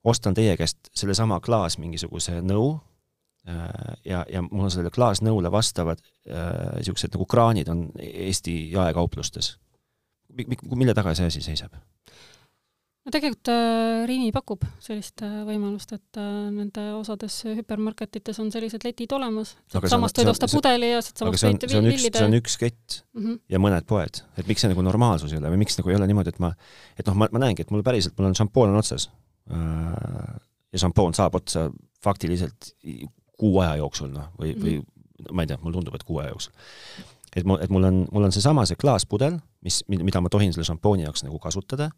[0.04, 2.80] ostan teie käest sellesama klaas mingisuguse nõu
[4.04, 9.50] ja, ja mul on sellele klaasnõule vastavad niisugused nagu kraanid on Eesti jaekauplustes
[10.74, 11.74] mille taga see asi seisab?
[13.04, 18.86] No tegelikult äh, Rimi pakub sellist äh, võimalust, et äh, nende osades hüpermarketites on sellised
[18.86, 22.22] letid olemas, samast võid osta pudeli ja samast võite villida.
[22.22, 23.40] see on üks kett mm -hmm.
[23.54, 26.08] ja mõned poed, et miks see nagu normaalsus ei ole või miks nagu ei ole
[26.10, 26.54] niimoodi, et ma,
[26.98, 29.10] et noh, ma, ma näengi, et mul päriselt, mul on šampoon on otsas
[29.52, 30.34] äh,
[30.72, 31.70] ja šampoon saab otsa
[32.04, 32.72] faktiliselt
[33.38, 34.84] kuu aja jooksul, noh, või mm, -hmm.
[35.24, 36.52] või ma ei tea, mulle tundub, et kuu aja jooksul
[37.36, 40.66] et mul, et mul on, mul on seesama see klaaspudel, mis, mida ma tohin selle
[40.68, 41.90] šampooni jaoks nagu kasutada,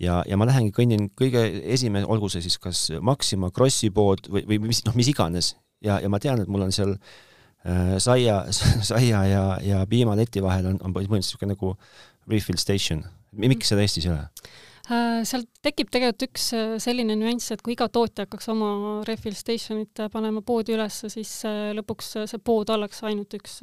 [0.00, 4.44] ja, ja ma lähengi, kõnnin kõige esimene, olgu see siis kas Maxima, Krossi pood või,
[4.48, 5.54] või mis, noh, mis iganes,
[5.84, 8.42] ja, ja ma tean, et mul on seal äh, saia,
[8.92, 11.74] saia ja, ja piimaleti vahel on, on põhimõtteliselt niisugune nagu
[12.30, 13.04] refill station.
[13.36, 14.24] miks seda Eestis ei ole?
[14.86, 18.68] Äh, seal tekib tegelikult üks äh, selline nüanss, et kui iga tootja hakkaks oma
[19.08, 23.58] refill station'it panema poodi üles, siis äh, lõpuks see pood oleks ainult üks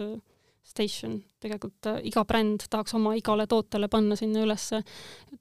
[0.63, 4.69] station, tegelikult äh, iga bränd tahaks oma igale tootele panna sinna üles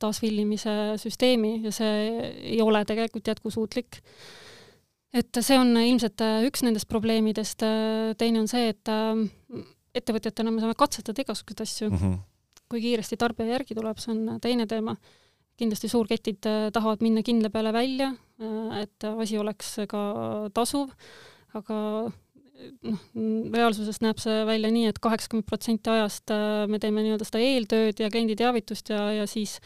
[0.03, 1.93] taasfillimise süsteemi ja see
[2.55, 4.01] ei ole tegelikult jätkusuutlik.
[5.15, 8.93] et see on ilmselt äh, üks nendest probleemidest, äh, teine on see, et
[9.95, 11.99] ettevõtjatena me saame katsetada igasuguseid asju mm.
[11.99, 12.21] -hmm.
[12.69, 14.97] kui kiiresti tarbija järgi tuleb, see on teine teema.
[15.57, 16.41] kindlasti suurketid
[16.73, 18.09] tahavad minna kindla peale välja,
[18.81, 20.01] et asi oleks ka
[20.55, 20.91] tasuv,
[21.55, 21.77] aga
[22.87, 22.99] noh,
[23.55, 27.43] reaalsuses näeb see välja nii et, et kaheksakümmend protsenti ajast äh, me teeme nii-öelda seda
[27.43, 29.57] eeltööd ja klienditeavitust ja, ja siis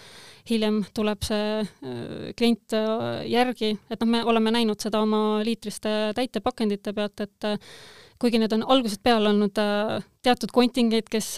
[0.50, 5.94] hiljem tuleb see äh, klient äh, järgi, et noh, me oleme näinud seda oma liitriste
[6.16, 7.50] täitepakendite pealt, et
[8.20, 9.58] kuigi need on algusest peale olnud
[10.24, 11.34] teatud kontingent, kes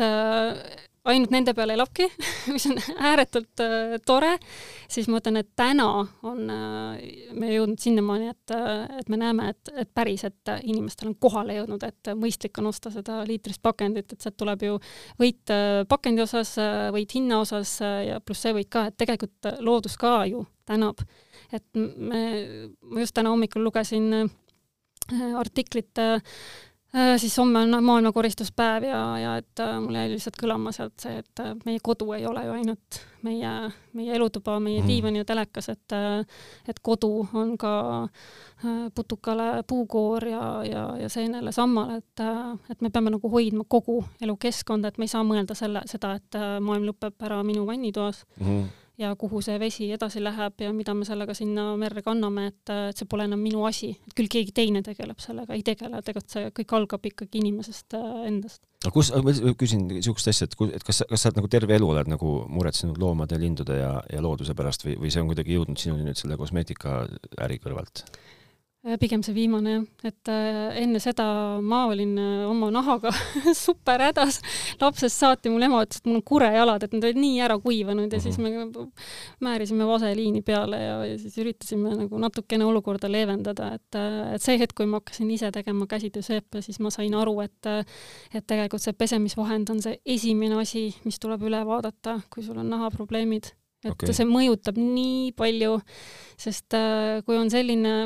[1.08, 2.06] ainult nende peale elabki
[2.54, 2.78] mis on
[3.10, 4.34] ääretult äh, tore,
[4.90, 5.88] siis ma ütlen, et täna
[6.26, 6.98] on äh,
[7.38, 11.86] me jõudnud sinnamaani, et, äh, et me näeme, et, et päriselt inimestel on kohale jõudnud,
[11.88, 14.76] et mõistlik on osta seda liitrist pakendit, et sealt tuleb ju
[15.20, 18.98] võit äh, pakendi osas äh,, võit hinna osas äh, ja pluss see võit ka, et
[19.00, 21.00] tegelikult loodus ka ju tänab.
[21.52, 22.22] et me,
[22.82, 26.67] ma just täna hommikul lugesin äh, artiklit äh, Äh,
[27.16, 31.18] siis homme on maailma koristuspäev ja, ja et äh, mul jäi lihtsalt kõlama sealt see,
[31.20, 33.50] et äh, meie kodu ei ole ju ainult meie,
[33.98, 34.88] meie elutuba, meie mm.
[34.88, 35.96] diivan ja telekas, et
[36.68, 37.72] et kodu on ka
[38.94, 42.24] putukale puukoor ja, ja, ja seenele sammal, et
[42.70, 46.40] et me peame nagu hoidma kogu elukeskkonda, et me ei saa mõelda selle, seda, et
[46.60, 51.06] maailm lõpeb ära minu vannitoas mm ja kuhu see vesi edasi läheb ja mida me
[51.06, 54.82] sellega sinna merre kanname, et, et see pole enam minu asi, et küll keegi teine
[54.86, 58.62] tegeleb sellega, ei tegele, tegelikult see kõik algab ikkagi inimesest äh, endast.
[58.84, 61.92] aga kus, ma küsin niisugust asja, et, et kas, kas sa oled nagu terve elu
[61.94, 65.78] oled nagu muretsenud loomade, lindude ja, ja looduse pärast või, või see on kuidagi jõudnud
[65.80, 68.06] sinuni nüüd selle kosmeetikaäri kõrvalt?
[68.86, 71.24] Äh, pigem see viimane jah, et äh, enne seda
[71.58, 73.10] ma olin äh, oma nahaga
[73.58, 74.36] super hädas.
[74.78, 78.14] lapsest saati mul ema ütles, et mul on kurejalad, et need olid nii ära kuivanud
[78.14, 78.68] ja siis mhm.
[78.70, 78.84] me
[79.42, 83.98] määrisime vaseliini peale ja, ja siis üritasime nagu natukene olukorda leevendada, et,
[84.36, 87.72] et see hetk, kui ma hakkasin ise tegema käsitööseepe, siis ma sain aru, et
[88.30, 92.70] et tegelikult see pesemisvahend on see esimene asi, mis tuleb üle vaadata, kui sul on
[92.76, 93.50] nahaprobleemid.
[93.82, 94.14] et okay.
[94.14, 95.80] see mõjutab nii palju,
[96.38, 96.78] sest
[97.26, 97.98] kui on selline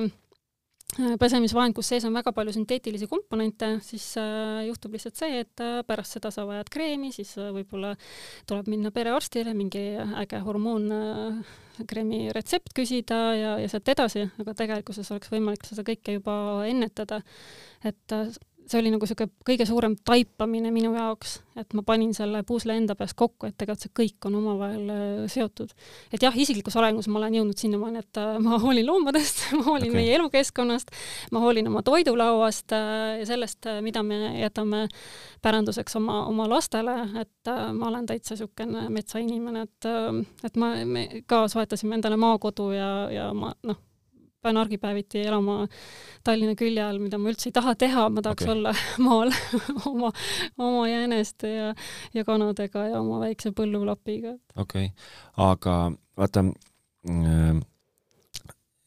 [0.92, 5.80] pesemisvahend, kus sees on väga palju sünteetilisi komponente, siis äh, juhtub lihtsalt see, et äh,
[5.88, 7.94] pärast seda sa vajad kreemi, siis äh, võib-olla
[8.48, 9.82] tuleb minna perearstile, mingi
[10.20, 16.18] äge hormoonkreemi äh, retsept küsida ja, ja sealt edasi, aga tegelikkuses oleks võimalik seda kõike
[16.18, 16.36] juba
[16.68, 17.22] ennetada.
[17.88, 18.28] et äh,
[18.66, 22.94] see oli nagu niisugune kõige suurem taipamine minu jaoks, et ma panin selle pusle enda
[22.98, 25.72] peas kokku, et tegelikult see kõik on omavahel äh, seotud.
[26.12, 29.90] et jah, isiklikus arengus ma olen jõudnud sinnamaani, et äh, ma hoolin loomadest, ma hoolin
[29.90, 29.98] okay.
[29.98, 30.94] meie elukeskkonnast,
[31.34, 34.86] ma hoolin oma toidulauast äh, ja sellest, mida me jätame
[35.42, 39.88] päranduseks oma, oma lastele, et ma olen täitsa niisugune metsainimene, et,
[40.46, 43.80] et ma, me ka soetasime endale maakodu ja, ja ma noh,
[44.42, 45.62] pean argipäeviti elama
[46.26, 48.54] Tallinna külje all, mida ma üldse ei taha teha, ma tahaks okay.
[48.54, 48.74] olla
[49.06, 49.32] maal
[49.90, 50.12] oma,
[50.58, 51.72] oma jääneste ja,
[52.14, 54.36] ja kanadega ja oma väikse põllulapiga.
[54.56, 55.12] okei okay.,
[55.46, 55.76] aga
[56.18, 57.62] vaata äh,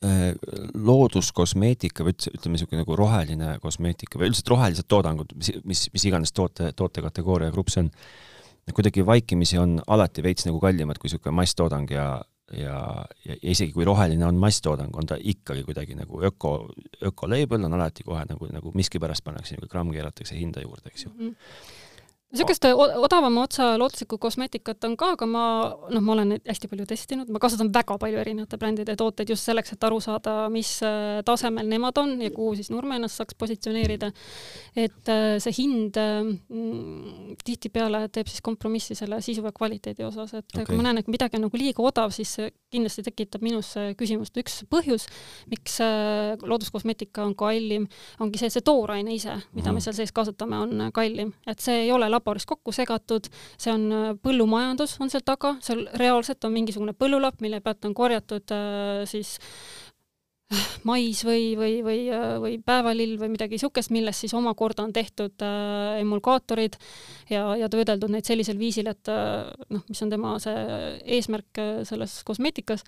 [0.05, 0.29] äh,
[0.75, 6.07] looduskosmeetika või üldse, ütleme niisugune nagu roheline kosmeetika või üldiselt rohelised toodangud, mis, mis, mis
[6.11, 7.91] iganes toote, tootekategooria grupp see on,
[8.75, 12.09] kuidagi vaikimisi on alati veits nagu kallimad kui niisugune masstoodang ja
[12.59, 16.53] ja, ja, isegi kui roheline on masstoodang, on ta ikkagi kuidagi nagu öko,
[17.11, 21.11] ökolabel on alati kohe nagu, nagu miskipärast pannakse nagu gramm keeratakse hinda juurde, eks ju
[21.11, 21.19] mm.
[21.29, 21.83] -hmm
[22.33, 22.65] niisugust
[23.05, 25.43] odavama otsa looduslikku kosmeetikat on ka, aga ma,
[25.93, 29.75] noh, ma olen hästi palju testinud, ma kasutan väga palju erinevate brändide tooteid just selleks,
[29.75, 34.11] et aru saada, mis äh, tasemel nemad on ja kuhu siis Nurme ennast saaks positsioneerida.
[34.75, 40.45] et äh, see hind mm, tihtipeale teeb siis kompromissi selle sisu ja kvaliteedi osas, et
[40.55, 40.65] okay.
[40.65, 44.35] kui ma näen, et midagi on nagu liiga odav, siis see kindlasti tekitab minus küsimust.
[44.41, 45.07] üks põhjus,
[45.51, 47.88] miks äh, looduskosmeetika on kallim,
[48.19, 49.77] ongi see, see tooraine ise, mida mm.
[49.77, 53.30] me seal sees kasutame, on kallim, et see ei ole laboris kokku segatud,
[53.62, 57.97] see on äh, põllumajandus, on seal taga, seal reaalselt on mingisugune põllulapp, mille pealt on
[57.97, 59.86] korjatud äh, siis äh,
[60.86, 61.99] mais või, või, või,
[62.41, 66.78] või päevalill või midagi niisugust, millest siis omakorda on tehtud äh, emulgaatorid
[67.32, 70.65] ja, ja töödeldud neid sellisel viisil, et äh, noh, mis on tema see
[71.17, 72.86] eesmärk selles kosmeetikas,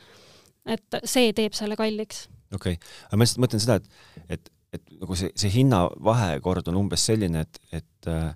[0.69, 2.27] et see teeb selle kalliks.
[2.53, 6.83] okei okay., aga ma lihtsalt mõtlen seda, et, et, et nagu see, see hinnavahekord on
[6.83, 8.29] umbes selline, et, et äh,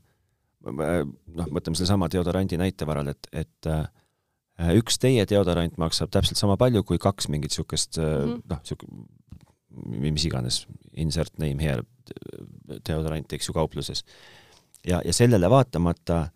[0.65, 6.57] noh, võtame sellesama deodorandi näite varal, et, et äh, üks teie deodorant maksab täpselt sama
[6.61, 8.41] palju kui kaks mingit niisugust mm -hmm.
[8.51, 10.65] noh, niisugune mis iganes,
[10.99, 11.83] insert name here
[12.89, 14.03] deodoranti, eks ju, kaupluses.
[14.87, 16.29] ja, ja sellele vaatamata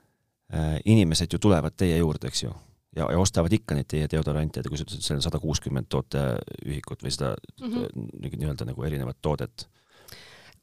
[0.53, 2.53] äh, inimesed ju tulevad teie juurde, eks ju,
[2.95, 5.89] ja, ja ostavad ikka neid teie deodorante, kui sa ütlesid, et seal on sada kuuskümmend
[5.89, 8.37] tooteühikut või seda mm -hmm.
[8.37, 9.67] nii-öelda nagu erinevat toodet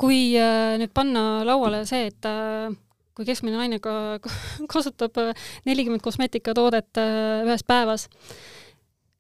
[0.03, 2.73] kui äh, nüüd panna lauale see, et äh,
[3.17, 3.95] kui keskmine naine ka
[4.73, 8.09] kasutab äh, nelikümmend kosmeetikatoodet äh, ühes päevas,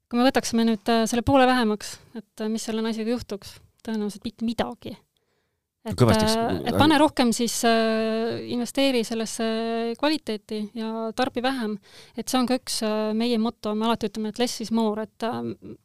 [0.08, 3.58] kui me võtaksime nüüd äh, selle poole vähemaks, et mis selle naisega juhtuks?
[3.82, 4.92] tõenäoliselt mitte midagi.
[5.82, 9.48] et, et pane rohkem siis investeeri sellesse
[9.98, 11.74] kvaliteeti ja tarbi vähem.
[12.14, 12.76] et see on ka üks
[13.18, 15.26] meie moto, me alati ütleme, et less is more, et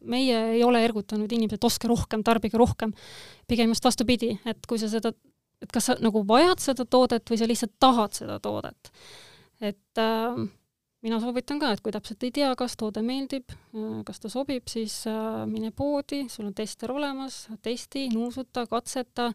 [0.05, 2.93] meie ei ole ergutanud inimesi, et ostke rohkem, tarbige rohkem.
[3.49, 5.15] pigem just vastupidi, et kui sa seda
[5.61, 8.91] et kas sa nagu vajad seda toodet või sa lihtsalt tahad seda toodet.
[9.61, 10.47] et äh,
[11.05, 14.67] mina soovitan ka, et kui täpselt ei tea, kas toode meeldib, äh, kas ta sobib,
[14.71, 19.29] siis äh, mine poodi, sul on tester olemas, testi, nuusuta, katseta,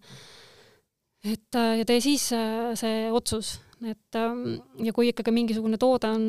[1.22, 2.28] et äh, ja tee siis
[2.80, 6.26] see otsus, et ähm, ja kui ikkagi mingisugune toode on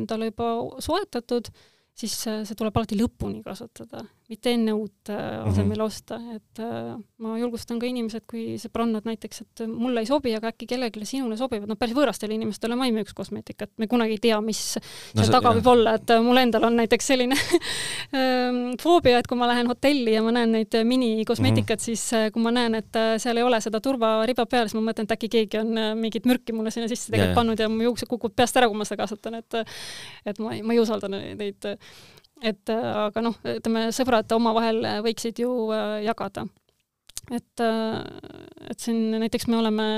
[0.00, 1.50] endale juba soetatud,
[1.98, 5.86] siis see tuleb alati lõpuni kasutada, mitte enne uut äh, asemele mhm.
[5.86, 6.90] osta, et äh,
[7.24, 11.38] ma julgustan ka inimesed, kui sõbrannad näiteks, et mulle ei sobi, aga äkki kellelegi sinule
[11.40, 15.22] sobivad, noh päris võõrastele inimestele ma ei müüks kosmeetikat, me kunagi ei tea, mis no,
[15.22, 15.56] seal taga jah.
[15.56, 17.38] võib olla, et äh, mul endal on näiteks selline
[18.18, 22.04] ähm, foobia, et kui ma lähen hotelli ja ma näen neid minikosmeetikat mm, -hmm.
[22.04, 25.16] siis kui ma näen, et seal ei ole seda turvariba peal, siis ma mõtlen, et
[25.16, 28.60] äkki keegi on mingit mürki mulle sinna sisse tegelikult pannud ja mu juuksed kukuvad peast
[28.60, 29.62] ära, kui ma seda kasutan, et
[30.28, 31.64] et ma ei, ma ei usalda neid
[32.42, 36.46] et äh, aga noh, ütleme sõbrad omavahel võiksid ju äh, jagada.
[37.30, 38.02] et, äh,
[38.70, 39.88] et siin näiteks me oleme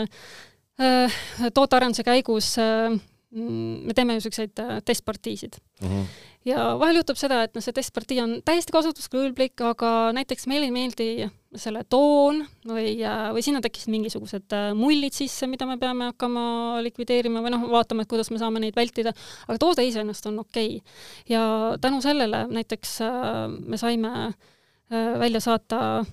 [1.52, 4.54] tootearenduse käigus me teeme siukseid
[4.88, 5.88] testpartiisid mm.
[5.88, 6.06] -hmm.
[6.48, 10.72] ja vahel juhtub seda, et noh, see testpartii on täiesti kasutuskõlblik, aga näiteks meile ei
[10.72, 12.92] meeldi selle toon või,
[13.34, 16.44] või sinna tekkisid mingisugused äh, mullid sisse, mida me peame hakkama
[16.86, 19.12] likvideerima või noh, vaatama, et kuidas me saame neid vältida,
[19.48, 20.78] aga toode iseenesest on okei.
[20.78, 21.32] Okay..
[21.32, 21.42] ja
[21.82, 26.04] tänu sellele näiteks äh, me saime äh, välja saata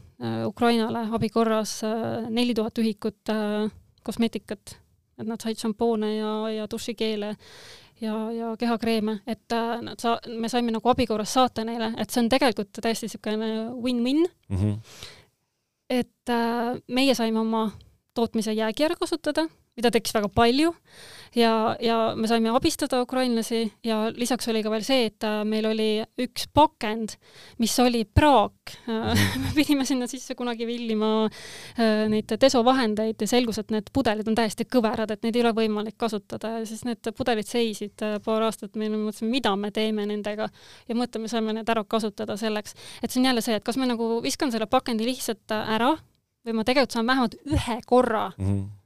[0.48, 1.84] Ukrainale abi korras
[2.34, 3.30] neli tuhat ühikut
[4.02, 4.72] kosmeetikat,
[5.22, 7.28] et nad said šampoone ja, ja dušikeele
[8.02, 9.54] ja, ja kehakreeme, et
[9.86, 13.52] nad sa-, me saime nagu abi korras saata neile, et see on tegelikult täiesti niisugune
[13.78, 14.26] win-win.
[14.50, 14.58] Mm.
[14.58, 15.14] -hmm
[15.90, 17.72] et äh, meie saime oma
[18.14, 20.74] tootmise jäägi ära kasutada, mida tekkis väga palju.
[21.38, 25.68] Ja, ja me saime abistada ukrainlasi ja lisaks oli ka veel see, et äh, meil
[25.70, 25.90] oli
[26.24, 27.18] üks pakend,
[27.62, 28.74] mis oli praak.
[28.88, 29.44] Mhm.
[29.44, 34.38] me pidime sinna sisse kunagi villima äh, neid desovahendeid ja selgus, et need pudelid on
[34.40, 36.58] täiesti kõverad, et neid ei ole võimalik kasutada.
[36.58, 40.50] Ja siis need pudelid seisid äh, paar aastat, me mõtlesime, mida me teeme nendega.
[40.90, 43.90] Ja mõtleme, saame need ära kasutada selleks, et see on jälle see, et kas ma
[43.90, 45.94] nagu viskan selle pakendi lihtsalt ära
[46.48, 48.77] või ma tegelikult saan vähemalt ühe korra mm -hmm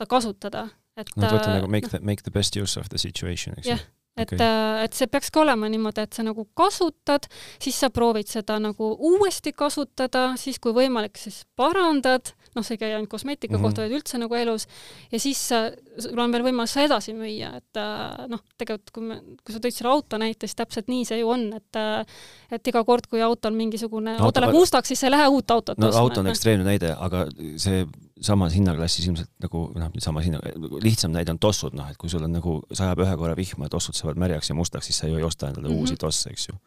[0.00, 3.58] seda kasutada, et Nad võtavad nagu make the, make the best use of the situation,
[3.60, 3.76] eks ju?
[3.76, 3.86] jah,
[4.16, 7.28] et okay., äh, et see peakski olema niimoodi, et sa nagu kasutad,
[7.62, 12.80] siis sa proovid seda nagu uuesti kasutada, siis kui võimalik, siis parandad, noh, see ei
[12.82, 13.68] käi ainult kosmeetika mm -hmm.
[13.68, 14.66] kohta, vaid üldse nagu elus,
[15.12, 19.20] ja siis sul on veel võimalus seda edasi müüa, et äh, noh, tegelikult kui me,
[19.44, 22.04] kui sa tõid selle auto näite, siis täpselt nii see ju on, et äh,
[22.50, 25.50] et iga kord, kui autol mingisugune no,, auto läheb mustaks, siis sa ei lähe uut
[25.50, 26.34] autot no ostma, auto on noh.
[26.34, 27.86] ekstreemne näide, aga see
[28.20, 30.40] samas hinnaklassis ilmselt nagu noh, samas hinna,
[30.84, 33.74] lihtsam näide on tossud, noh, et kui sul on nagu sajab ühe korra vihma ja
[33.76, 35.80] tossud saavad märjaks ja mustaks, siis sa ju ei osta endale mm -hmm.
[35.80, 36.58] uusi tosse, eks ju.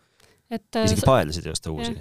[0.85, 1.95] isegi paeldlased ei osta uusi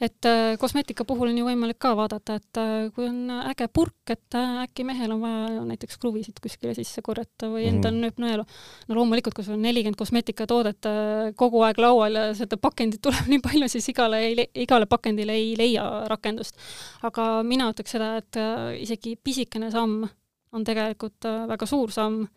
[0.00, 4.12] et äh, kosmeetika puhul on ju võimalik ka vaadata, et äh, kui on äge purk,
[4.12, 8.04] et äh, äkki mehel on vaja näiteks kruvisid kuskile sisse korjata või endal mm -hmm.
[8.06, 8.44] nööpnõelu.
[8.88, 10.86] no loomulikult, kui sul on nelikümmend kosmeetikatoodet
[11.36, 14.20] kogu aeg laual ja seda pakendit tuleb nii palju, siis igale,
[14.54, 16.56] igale pakendile ei leia rakendust.
[17.02, 18.36] aga mina ütleks seda, et
[18.78, 20.06] isegi pisikene samm
[20.52, 22.28] on tegelikult väga suur samm.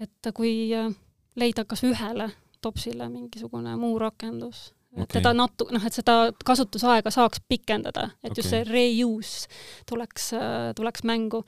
[0.00, 0.70] et kui
[1.36, 5.18] leida kas ühele topsile mingisugune muu rakendus okay..
[5.18, 8.40] teda natu-, noh, et seda kasutusaega saaks pikendada, et okay.
[8.42, 9.50] just see reuse
[9.90, 10.32] tuleks,
[10.78, 11.44] tuleks mängu.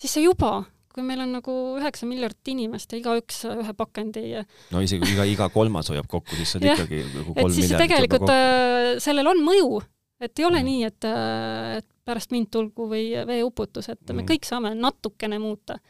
[0.00, 4.26] siis see juba, kui meil on nagu üheksa miljardit inimest ja igaüks ühe pakendi
[4.74, 8.92] no isegi iga, iga kolmas hoiab kokku, siis on ikkagi nagu kolm miljardit tegelikult äh,
[9.02, 9.80] sellel on mõju,
[10.22, 10.70] et ei ole mm.
[10.70, 14.20] nii, et, äh, et pärast mind tulgu või veeuputus, et mm.
[14.20, 15.80] me kõik saame natukene muuta.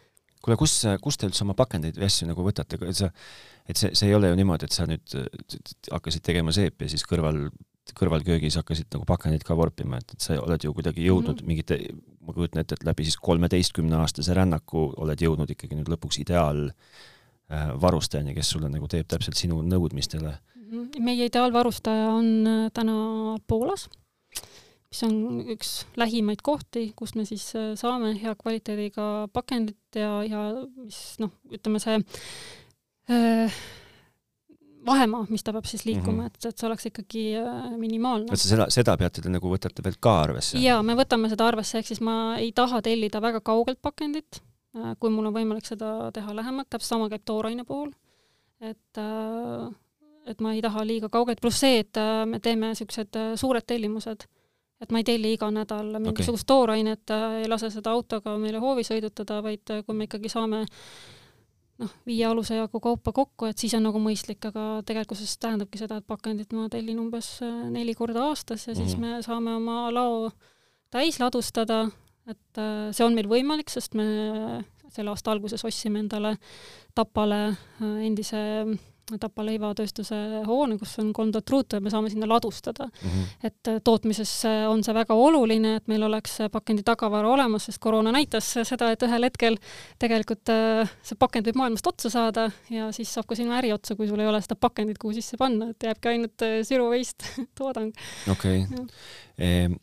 [0.45, 3.11] kuule, kus, kus te üldse oma pakendeid või asju nagu võtate, sa
[3.69, 5.15] et see, see ei ole ju niimoodi, et sa nüüd
[5.93, 7.47] hakkasid tegema seepi ja siis kõrval,
[7.97, 11.49] kõrvalköögis hakkasid nagu pakendeid ka vorpima, et, et sa oled ju kuidagi jõudnud mm -hmm.
[11.49, 11.79] mingite,
[12.25, 18.35] ma kujutan ette, et läbi siis kolmeteistkümneaastase rännaku oled jõudnud ikkagi nüüd lõpuks ideaal äh,
[18.35, 20.39] kes sulle nagu teeb täpselt sinu nõudmistele.
[20.71, 21.01] -hmm.
[21.01, 23.89] meie ideaalvarustaja on äh, täna Poolas,
[24.89, 30.67] mis on üks lähimaid kohti, kust me siis äh, saame hea kvaliteediga pakendit ja, ja
[30.77, 32.01] mis noh, ütleme see
[34.87, 36.27] vahemaa, mis ta peab siis liikuma mm, -hmm.
[36.27, 38.33] et, et see oleks ikkagi äh, minimaalne.
[38.33, 40.59] et seda, seda peate te nagu võtate veel ka arvesse?
[40.61, 44.43] jaa, me võtame seda arvesse, ehk siis ma ei taha tellida väga kaugelt pakendit,
[44.77, 47.93] äh, kui mul on võimalik seda teha lähemalt, täpselt sama käib tooraine puhul.
[48.61, 49.01] et,
[50.27, 54.25] et ma ei taha liiga kaugelt, pluss see, et me teeme niisugused suured tellimused,
[54.81, 56.53] et ma ei telli iga nädal mingisugust okay.
[56.55, 57.11] toorainet,
[57.43, 60.65] ei lase seda autoga meile hoovi sõidutada, vaid kui me ikkagi saame
[61.83, 65.99] noh, viie aluse jagu kaupa kokku, et siis on nagu mõistlik, aga tegelikkuses tähendabki seda,
[66.01, 69.17] et pakendit ma tellin umbes äh, neli korda aastas ja siis mm -hmm.
[69.19, 70.31] me saame oma lao
[70.91, 71.89] täis ladustada,
[72.27, 76.37] et äh, see on meil võimalik, sest me selle aasta alguses ostsime endale
[76.95, 78.39] Tapale äh, endise
[79.21, 83.11] Tapa leivatööstuse hoone, kus on kolm tuhat ruutu ja me saame sinna ladustada mm.
[83.11, 83.47] -hmm.
[83.51, 84.33] et äh, tootmises
[84.69, 89.03] on see väga oluline, et meil oleks pakendi tagavara olemas, sest koroona näitas seda, et
[89.03, 89.59] ühel hetkel
[89.99, 93.97] tegelikult äh, see pakend võib maailmast otsa saada ja siis saab ka sinu äri otsa,
[93.97, 97.29] kui sul ei ole seda pakendit, kuhu sisse panna, et jääbki ainult äh, zero waste
[97.59, 97.93] toodang.
[98.31, 98.87] okei okay.
[99.39, 99.79] Ehm,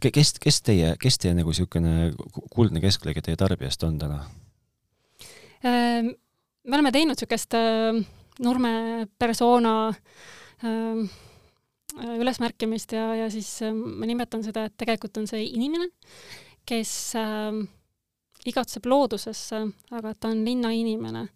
[0.00, 2.12] kes, kes teie, kes teie nagu niisugune
[2.54, 4.24] kuldne kesklõige teie tarbijast on täna?
[5.64, 6.14] Ehm,
[6.64, 7.56] me oleme teinud niisugust
[8.42, 9.92] Nurme persona
[10.64, 11.06] ähm,
[12.00, 15.90] äh, ülesmärkimist ja, ja siis äh, ma nimetan seda, et tegelikult on see inimene,
[16.66, 17.62] kes äh,
[18.48, 19.62] igatseb loodusesse,
[19.94, 21.28] aga ta on linnainimene.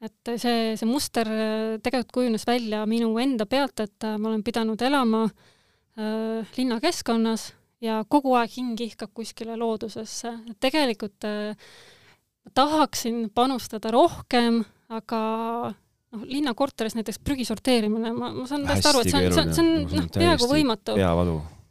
[0.00, 4.44] et see, see muster äh, tegelikult kujunes välja minu enda pealt, et äh, ma olen
[4.46, 7.50] pidanud elama äh, linnakeskkonnas
[7.84, 10.32] ja kogu aeg hing ihkab kuskile loodusesse.
[10.60, 11.56] tegelikult äh,
[12.54, 15.74] tahaksin panustada rohkem, aga
[16.14, 19.54] noh, linnakorteris näiteks prügi sorteerimine, ma, ma saan täiesti aru, et see on, see on,
[19.54, 20.96] see on noh, peaaegu võimatu.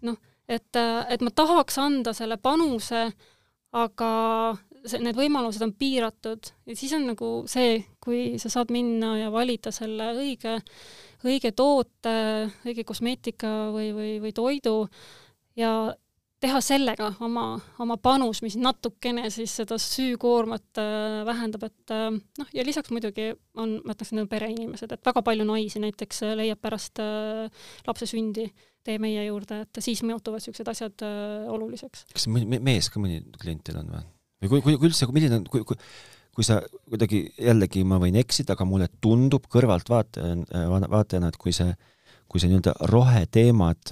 [0.08, 0.82] noh, et,
[1.16, 3.06] et ma tahaks anda selle panuse,
[3.80, 4.12] aga
[4.86, 6.52] see, need võimalused on piiratud.
[6.70, 10.60] Ja siis on nagu see, kui sa saad minna ja valida selle õige,
[11.28, 12.16] õige toote,
[12.68, 14.78] õige kosmeetika või, või, või toidu
[15.60, 15.74] ja
[16.40, 17.44] teha sellega oma,
[17.84, 23.32] oma panus, mis natukene siis seda süükoormat äh, vähendab, et äh, noh, ja lisaks muidugi
[23.60, 27.02] on, ma ütleks, need on pereinimesed, et väga palju naisi näiteks äh, leiab pärast
[27.88, 28.48] lapse sündi
[28.86, 31.04] tee meie juurde, et siis muutuvad niisugused asjad
[31.52, 32.06] oluliseks.
[32.14, 34.06] kas me, mees ka mõni klient teil on või?
[34.40, 35.80] või kui, kui, kui üldse, milline on, kui, kui
[36.40, 41.74] kui sa kuidagi, jällegi ma võin eksida, aga mulle tundub kõrvaltvaatajana, vaatajana, et kui see,
[42.32, 43.92] kui see nii-öelda roheteemad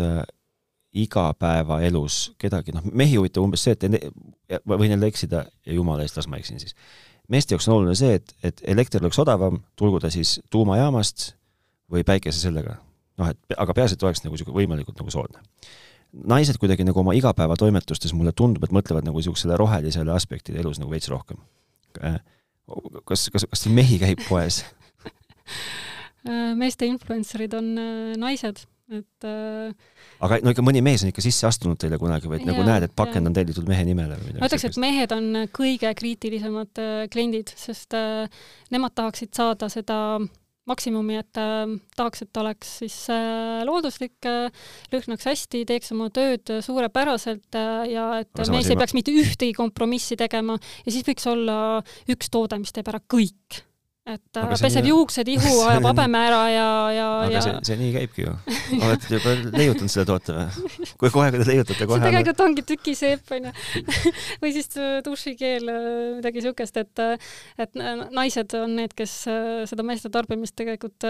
[1.04, 6.18] igapäevaelus kedagi, noh, mehi huvitab umbes see, et ma võin jälle eksida ja jumala eest,
[6.20, 6.76] las ma eksin siis.
[7.28, 11.32] meeste jaoks on oluline see, et, et elekter oleks odavam, tulgu ta siis tuumajaamast
[11.92, 12.78] või päikese sellega.
[13.18, 15.44] noh, et aga peaasi, et oleks nagu niisugune võimalikult nagu soodne
[16.28, 20.90] naised kuidagi nagu oma igapäevatoimetustes mulle tundub, et mõtlevad nagu niisugusele rohelisele aspektile elus nagu
[20.92, 21.38] veits rohkem.
[23.06, 24.62] Kas, kas, kas mehi käib poes
[26.62, 31.80] meeste influencer'id on äh, naised, et aga no ikka mõni mees on ikka sisse astunud
[31.82, 34.50] teile kunagi või et nagu näed, et pakend on tellitud mehe nimele või midagi ma
[34.50, 37.98] ütleks, et mehed on kõige kriitilisemad kliendid, sest
[38.72, 39.98] nemad tahaksid saada seda
[40.68, 41.64] maksimumi, et äh,
[41.98, 48.10] tahaks, et oleks siis äh, looduslik äh,, lõhnaks hästi, teeks oma tööd suurepäraselt äh, ja
[48.24, 50.58] et mees ei peaks mitte ühtegi kompromissi tegema.
[50.86, 51.58] Ja siis võiks olla
[52.12, 53.64] üks toode, mis teeb ära kõik
[54.08, 54.92] et aga peseb nii...
[54.94, 57.42] juuksed ihu, ajab habeme ära ja, ja, ja...
[57.44, 58.36] see, see nii käibki ju.
[58.78, 60.88] olete juba leiutanud selle toote või?
[61.02, 62.00] kui kohe, kui te leiutate kohe.
[62.00, 63.52] see tegelikult ongi tükiseep onju
[64.44, 65.90] või siis äh, dušikeel, äh,
[66.22, 67.28] midagi siukest, et äh,
[67.60, 67.76] et
[68.16, 69.14] naised on need, kes
[69.70, 71.06] seda meeste tarbimist tegelikult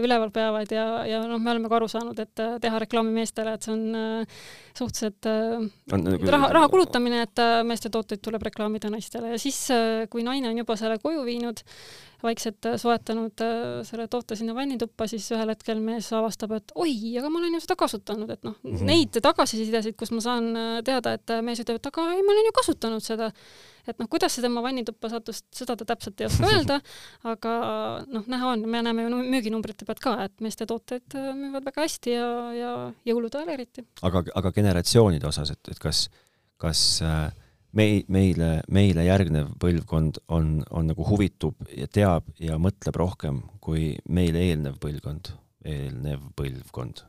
[0.00, 3.66] üleval peavad ja, ja noh, me oleme ka aru saanud, et teha reklaami meestele, et
[3.66, 4.26] see on
[4.76, 9.60] suhteliselt on, nagu, raha, raha kulutamine, et meeste tooteid tuleb reklaamida naistele ja siis,
[10.10, 11.62] kui naine on juba selle koju viinud,
[12.24, 16.92] vaikselt äh, soetanud äh, selle toote sinna vannituppa, siis ühel hetkel mees avastab, et oi,
[17.20, 20.50] aga ma olen ju seda kasutanud, et noh mm -hmm., neid tagasisidesid, kus ma saan
[20.56, 23.30] äh, teada, et mees ütleb, et aga ei, ma olen ju kasutanud seda.
[23.88, 26.80] et noh, kuidas see tema vannituppa sattus, seda ta täpselt ei oska öelda,
[27.24, 27.52] aga
[28.06, 32.12] noh, näha on, me näeme ju müüginumbrite pealt ka, et meeste tooted müüvad väga hästi
[32.12, 32.72] ja, ja
[33.08, 33.86] jõulude ajal eriti.
[34.02, 36.08] aga, aga generatsioonide osas, et, et kas,
[36.60, 37.32] kas äh,
[37.76, 43.92] mei-, meile, meile järgnev põlvkond on, on nagu huvitub ja teab ja mõtleb rohkem kui
[44.08, 45.32] meile eelnev põlvkond,
[45.64, 47.04] eelnev põlvkond.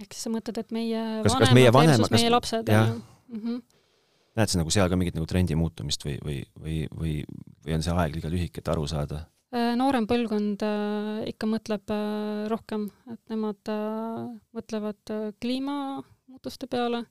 [0.00, 2.90] ehk siis sa mõtled, et meie kas, vanemad kas meie vanemad, versus meie lapsed jah
[2.90, 2.98] ja.
[3.28, 3.62] mm -hmm.
[4.36, 7.14] näed sa nagu seal ka mingit nagu trendi muutumist või, või, või, või,
[7.64, 9.26] või on see aeg liiga lühike, et aru saada?
[9.54, 17.04] Äh, noorem põlvkond äh, ikka mõtleb äh, rohkem, et nemad äh, mõtlevad äh, kliimamuutuste peale,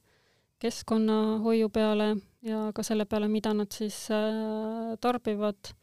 [0.62, 5.74] keskkonnahoiu peale ja ka selle peale, mida nad siis äh, tarbivad.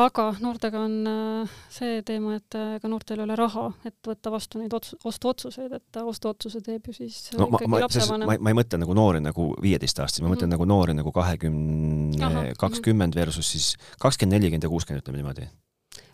[0.00, 4.32] aga noortega on äh, see teema, et äh, ega noortel ei ole raha, et võtta
[4.32, 8.30] vastu neid ots-, ostuotsuseid, et ostuotsuse teeb ju siis no, ikkagi ma, lapsevanem.
[8.30, 10.58] ma, ma ei mõtle nagu noori nagu viieteistaastasi, ma mõtlen mm -hmm.
[10.58, 15.69] nagu noori nagu kahekümne, kakskümmend versus siis kakskümmend, nelikümmend ja kuuskümmend, ütleme niimoodi Äh,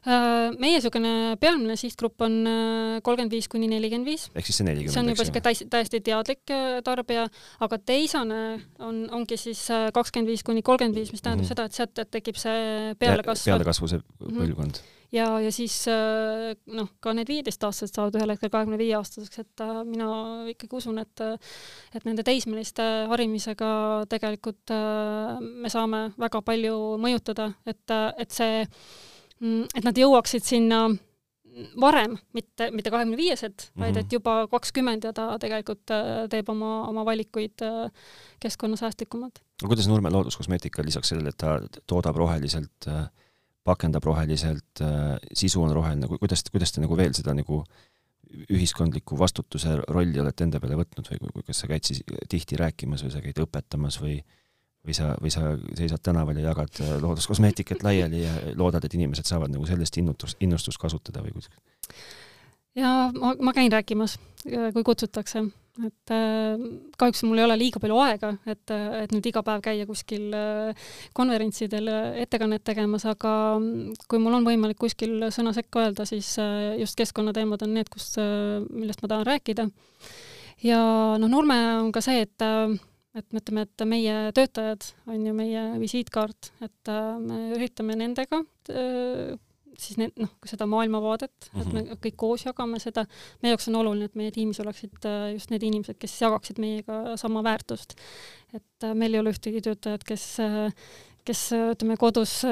[0.06, 4.28] meie niisugune peamine sihtgrupp on äh, kolmkümmend viis kuni nelikümmend viis.
[4.34, 7.26] ehk siis see nelikümmend, see on juba niisugune täiesti teadlik äh, tarbija,
[7.66, 8.42] aga teisene
[8.86, 11.54] on, ongi siis kakskümmend viis kuni kolmkümmend viis, mis tähendab mm -hmm.
[11.54, 13.50] seda, et sealt tekib see pealekasv.
[13.50, 14.36] pealekasvu see mhm.
[14.38, 14.84] põlvkond mm.
[14.84, 15.86] -hmm ja, ja siis
[16.66, 20.08] noh, ka need viieteistaastased saavad ühel hetkel kahekümne viie aastaseks, et mina
[20.50, 21.20] ikkagi usun, et
[21.94, 24.74] et nende teismeliste harimisega tegelikult
[25.40, 28.66] me saame väga palju mõjutada, et, et see
[29.40, 30.86] et nad jõuaksid sinna
[31.80, 34.04] varem, mitte, mitte kahekümne viiesed, vaid mhm.
[34.04, 38.08] et juba kakskümmend ja ta tegelikult äh, teeb oma, oma valikuid äh,
[38.42, 39.40] keskkonnasäästlikumad.
[39.62, 41.58] no kuidas Nurme looduskosmeetika lisaks sellele, et ta
[41.88, 43.06] toodab roheliselt, äh,
[43.66, 44.78] pakendab roheliselt,
[45.34, 47.64] sisu on roheline, kuidas, kuidas te nagu veel seda nagu
[48.54, 53.14] ühiskondliku vastutuse rolli olete enda peale võtnud või kas sa käid siis tihti rääkimas või
[53.14, 54.20] sa käid õpetamas või
[54.86, 59.28] või sa, või sa seisad tänaval ja jagad äh, looduskosmeetikat laiali ja loodad, et inimesed
[59.28, 61.52] saavad nagu sellest innutust, innustust kasutada või kuidas?
[62.76, 64.18] ja ma, ma käin rääkimas,
[64.50, 65.42] äh, kui kutsutakse,
[65.84, 66.62] et äh,
[66.98, 70.32] kahjuks mul ei ole liiga palju aega, et, äh, et nüüd iga päev käia kuskil
[70.36, 71.90] äh, konverentsidel
[72.22, 76.98] ettekannet tegemas, aga mm, kui mul on võimalik kuskil sõna sekka öelda, siis äh, just
[77.00, 78.14] keskkonnateemad on need, kus
[78.70, 79.68] millest ma tahan rääkida.
[80.64, 80.80] ja
[81.20, 82.48] noh, Nurme on ka see, et
[83.16, 88.42] et me ütleme, et meie töötajad on ju meie visiitkaart, et äh, me üritame nendega
[88.72, 89.34] äh,
[89.76, 91.62] siis need, noh, seda maailmavaadet mm, -hmm.
[91.62, 91.98] et me mhm.
[92.04, 93.06] kõik koos jagame seda,
[93.42, 97.16] meie jaoks on oluline, et meie tiimis oleksid äh, just need inimesed, kes jagaksid meiega
[97.16, 97.96] sama väärtust.
[98.54, 100.38] et meil ei ole ühtegi töötajat, kes
[101.26, 102.44] kes ütleme kodus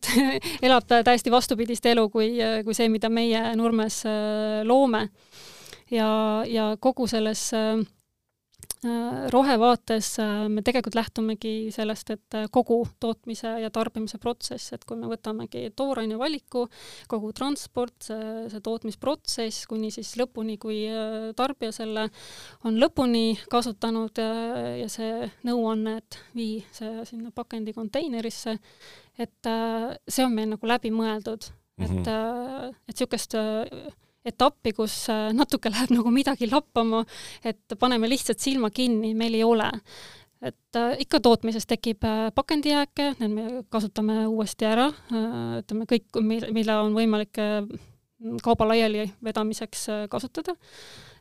[0.66, 4.04] elab täiesti vastupidist elu kui, kui see, mida meie Nurmes
[4.64, 5.08] loome.
[5.90, 7.99] ja, ja kogu selles äh, Äh,
[8.80, 14.96] rohevaates äh, me tegelikult lähtumegi sellest, et äh, kogu tootmise ja tarbimise protsess, et kui
[14.96, 16.64] me võtamegi tooraine valiku,
[17.10, 20.80] kogu transport, see, see tootmisprotsess kuni siis lõpuni, kui
[21.36, 22.06] tarbija selle
[22.64, 24.16] on lõpuni kasutanud
[24.80, 28.56] ja see nõuanne, et vii see sinna pakendi konteinerisse,
[29.20, 29.50] et
[30.08, 32.00] see on meil nagu läbi mõeldud mm, -hmm.
[32.00, 33.36] et, et niisugust
[34.26, 37.04] etappi, kus äh, natuke läheb nagu midagi lappama,
[37.44, 39.70] et paneme lihtsalt silma kinni, meil ei ole.
[40.40, 44.88] et äh, ikka tootmises tekib äh, pakendijääke, need me kasutame uuesti ära,
[45.60, 47.40] ütleme kõik, mille on võimalik
[48.44, 50.54] kauba laialivedamiseks kasutada,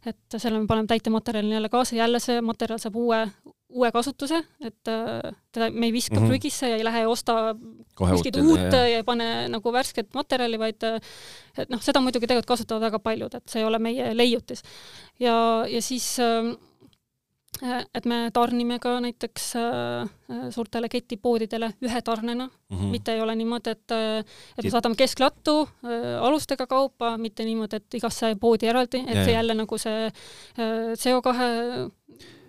[0.08, 3.22] et selle me paneme täitematerjalina jälle kaasa, jälle see materjal saab uue,
[3.70, 6.30] uue kasutuse, et teda me ei viska mm -hmm.
[6.30, 7.56] prügisse ja ei lähe osta
[7.96, 10.84] kuskilt uut ja, ja ei pane nagu värsket materjali, vaid
[11.58, 14.64] et noh, seda muidugi tegelikult kasutavad väga paljud, et see ei ole meie leiutis.
[15.20, 16.18] ja, ja siis
[17.94, 19.54] et me tarnime ka näiteks
[20.56, 22.92] suurtele ketipoodidele ühe tarnena mm, -hmm.
[22.92, 23.92] mitte ei ole niimoodi, et,
[24.58, 25.70] et me saadame kesklattu
[26.22, 30.12] alustega kaupa, mitte niimoodi, et igasse poodi eraldi, et ja, see jälle nagu see
[31.04, 31.36] CO2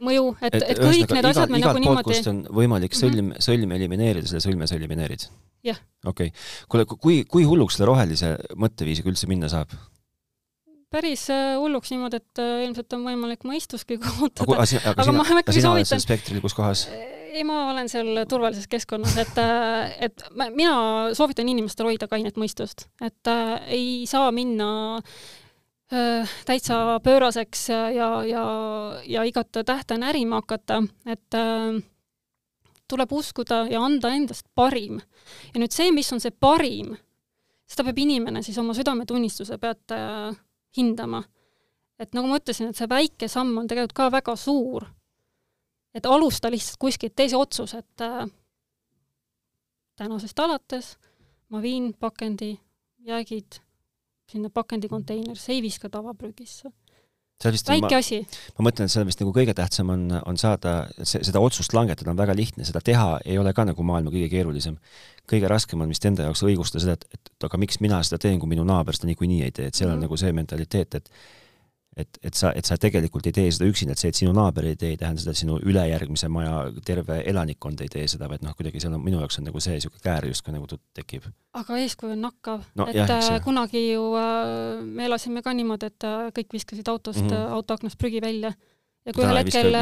[0.04, 3.00] mõju, et, et kõik Ühesõnaga, need asjad me nagu niimoodi on võimalik mhm.
[3.02, 3.46] sõlm mm, -hmm.
[3.46, 5.28] sõlme elimineerida, selle sõlme sa elimineerid?
[5.66, 5.80] jah.
[6.04, 6.44] okei okay..
[6.68, 9.74] kuule, kui, kui hulluks selle rohelise mõtteviisiga üldse minna saab?
[10.90, 14.48] päris äh, hulluks niimoodi, et äh, ilmselt on võimalik mõistuski kaotada.
[14.56, 16.88] aga, aga, aga, sina, aga sina oled seal spektril kus kohas?
[17.30, 20.74] ei, ma olen seal turvalises keskkonnas, et, äh, et ma, mina
[21.16, 24.70] soovitan inimestel hoida kainet mõistust, et äh, ei saa minna
[26.46, 28.42] täitsa pööraseks ja, ja,
[29.06, 31.80] ja igat tähte närima hakata, et äh,
[32.90, 35.00] tuleb uskuda ja anda endast parim.
[35.54, 36.94] ja nüüd see, mis on see parim,
[37.66, 40.30] seda peab inimene siis oma südametunnistuse pealt äh,
[40.76, 41.22] hindama.
[41.98, 44.86] et nagu ma ütlesin, et see väike samm on tegelikult ka väga suur.
[45.94, 48.26] et alusta lihtsalt kuskilt, tee see otsus, et äh,
[49.98, 50.94] tänasest alates
[51.50, 52.54] ma viin pakendi
[53.06, 53.58] jäägid
[54.30, 56.70] sinna pakendikonteinerisse, ei viska tavaprügisse.
[57.40, 58.20] väike asi.
[58.58, 62.12] ma mõtlen, et seal vist nagu kõige tähtsam on, on saada, see, seda otsust langetada
[62.12, 64.76] on väga lihtne, seda teha ei ole ka nagu maailma kõige keerulisem.
[65.30, 68.40] kõige raskem on vist enda jaoks õigustada seda, et, et aga miks mina seda teen,
[68.40, 69.94] kui minu naaber seda niikuinii ei tee, et seal mm -hmm.
[69.94, 70.08] on mhm.
[70.08, 71.10] nagu see mentaliteet, et
[72.04, 74.70] et, et sa, et sa tegelikult ei tee seda üksinda, et see, et sinu naaber
[74.70, 78.44] ei tee, ei tähenda seda, et sinu ülejärgmise maja terve elanikkond ei tee seda, vaid
[78.46, 81.28] noh, kuidagi seal on, minu jaoks on nagu see niisugune käär justkui nagu tekib.
[81.60, 85.92] aga eeskuju on nakkav no,, et jah, äh, kunagi ju äh, me elasime ka niimoodi,
[85.92, 87.56] et äh, kõik viskasid autost mm, -hmm.
[87.58, 88.54] autoaknast prügi välja
[89.06, 89.76] ja kui ühel hetkel,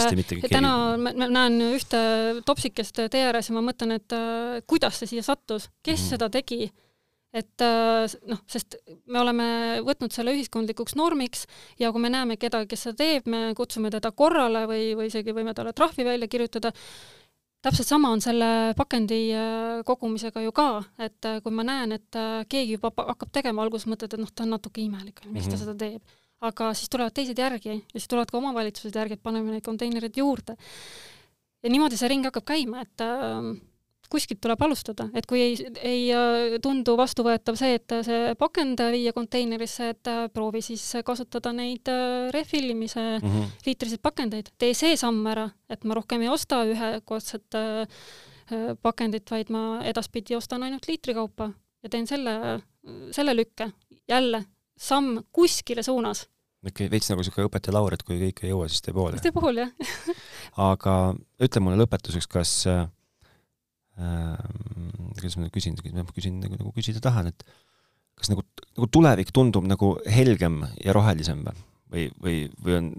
[0.48, 2.00] täna ma, ma näen ühte
[2.46, 6.10] topsikest tee ääres ja ma mõtlen, et äh, kuidas see siia sattus, kes mm -hmm.
[6.14, 6.70] seda tegi
[7.36, 8.78] et äh, noh, sest
[9.10, 9.46] me oleme
[9.84, 11.44] võtnud selle ühiskondlikuks normiks
[11.80, 15.34] ja kui me näeme kedagi, kes seda teeb, me kutsume teda korrale või, või isegi
[15.36, 16.72] võime talle trahvi välja kirjutada.
[17.60, 22.20] täpselt sama on selle pakendi äh, kogumisega ju ka, et äh, kui ma näen, et
[22.48, 25.50] keegi juba hakkab tegema, alguses mõtled, et noh, ta on natuke imelik, miks mm -hmm.
[25.50, 25.64] ta mhm.
[25.64, 26.02] seda teeb.
[26.40, 30.16] aga siis tulevad teised järgi ja siis tulevad ka omavalitsused järgi, et paneme neid konteinereid
[30.16, 30.56] juurde.
[31.62, 33.67] ja niimoodi see ring hakkab käima, et äh,
[34.12, 39.12] kuskilt tuleb alustada, et kui ei, ei äh, tundu vastuvõetav see, et see pakend viia
[39.16, 43.52] konteinerisse, et äh, proovi siis kasutada neid äh, refillimise mm -hmm.
[43.66, 44.52] liitriseid pakendeid.
[44.58, 47.56] tee see samm ära, et ma rohkem ei osta ühekordset
[48.82, 51.50] pakendit, vaid ma edaspidi ostan ainult liitri kaupa
[51.82, 52.62] ja teen selle,
[53.12, 53.72] selle lükke.
[54.08, 54.44] jälle
[54.78, 56.28] samm kuskile suunas
[56.66, 59.16] okei okay,, veits nagu niisugune õpetaja laur, et kui kõik ei jõua, siis tee pool.
[59.22, 59.70] tee pool, jah
[60.72, 62.86] aga ütle mulle lõpetuseks, kas äh,
[63.98, 67.46] kuidas ma küsin, ma küsin nagu, nagu küsida tahan, et
[68.18, 68.44] kas nagu,
[68.76, 71.56] nagu tulevik tundub nagu helgem ja rohelisem või,
[71.90, 72.92] või, või, või on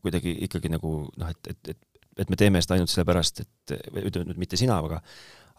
[0.00, 4.30] kuidagi ikkagi nagu noh, et, et, et, et me teeme seda ainult sellepärast, et ütleme
[4.30, 5.02] nüüd mitte sina, aga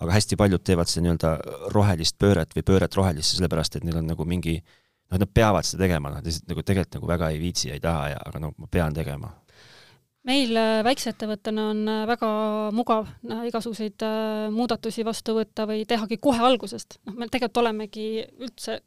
[0.02, 1.32] aga hästi paljud teevad seda nii-öelda
[1.76, 5.86] rohelist pööret või pööret rohelisse sellepärast, et neil on nagu mingi noh, nad peavad seda
[5.86, 8.50] tegema, nad lihtsalt nagu tegelikult nagu väga ei viitsi ja ei taha ja aga no
[8.58, 9.30] ma pean tegema
[10.28, 12.30] meil äh, väikseettevõttena on äh, väga
[12.78, 14.04] mugav äh, igasuguseid
[14.54, 17.00] muudatusi vastu võtta või tehagi kohe algusest.
[17.08, 18.08] noh, me tegelikult olemegi
[18.42, 18.82] üldse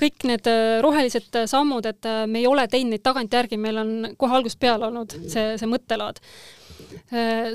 [0.00, 0.48] kõik need
[0.82, 5.14] rohelised sammud, et me ei ole teinud neid tagantjärgi, meil on kohe algusest peale olnud
[5.30, 6.18] see, see mõttelaad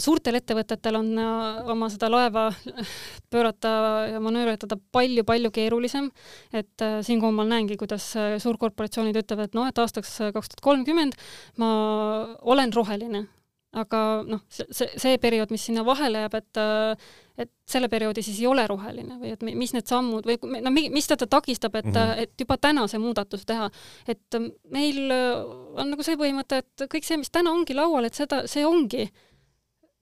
[0.04, 2.48] suurtel ettevõtetel on äh, oma seda laeva
[3.34, 3.72] pöörata
[4.14, 6.12] ja manööverdada palju-palju keerulisem,
[6.54, 8.06] et äh, siinkohal ma näengi, kuidas
[8.44, 11.18] suurkorporatsioonid ütlevad, et noh, et aastaks kaks tuhat kolmkümmend
[11.62, 11.72] ma
[12.46, 13.26] olen roheline,
[13.78, 16.62] aga noh, see, see, see periood, mis sinna vahele jääb, et
[17.38, 21.06] et selle perioodi siis ei ole roheline või et mis need sammud või no mis
[21.06, 22.24] teda takistab, et mm, -hmm.
[22.24, 23.70] et juba täna see muudatus teha.
[24.08, 24.40] et
[24.74, 28.66] meil on nagu see põhimõte, et kõik see, mis täna ongi laual, et seda, see
[28.66, 29.06] ongi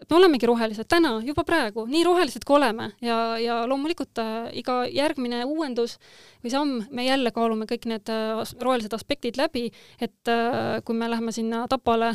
[0.09, 2.89] me olemegi rohelised täna, juba praegu, nii rohelised kui oleme.
[3.03, 5.97] Ja, ja loomulikult äh, iga järgmine uuendus
[6.43, 9.67] või samm, me jälle kaalume kõik need äh, rohelised aspektid läbi,
[9.99, 12.13] et äh, kui me läheme sinna Tapale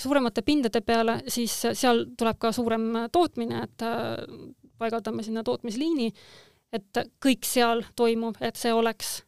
[0.00, 3.84] suuremate pindade peale, siis seal tuleb ka suurem tootmine, et
[4.80, 6.08] paigaldame sinna tootmisliini,
[6.72, 9.20] et kõik seal toimub, et see oleks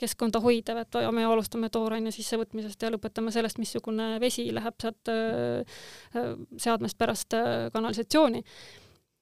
[0.00, 5.80] keskkonda hoidev, et me alustame tooraine sissevõtmisest ja lõpetame sellest, missugune vesi läheb sealt äh,
[6.16, 6.30] äh,
[6.60, 8.44] seadmest pärast äh, kanalisatsiooni.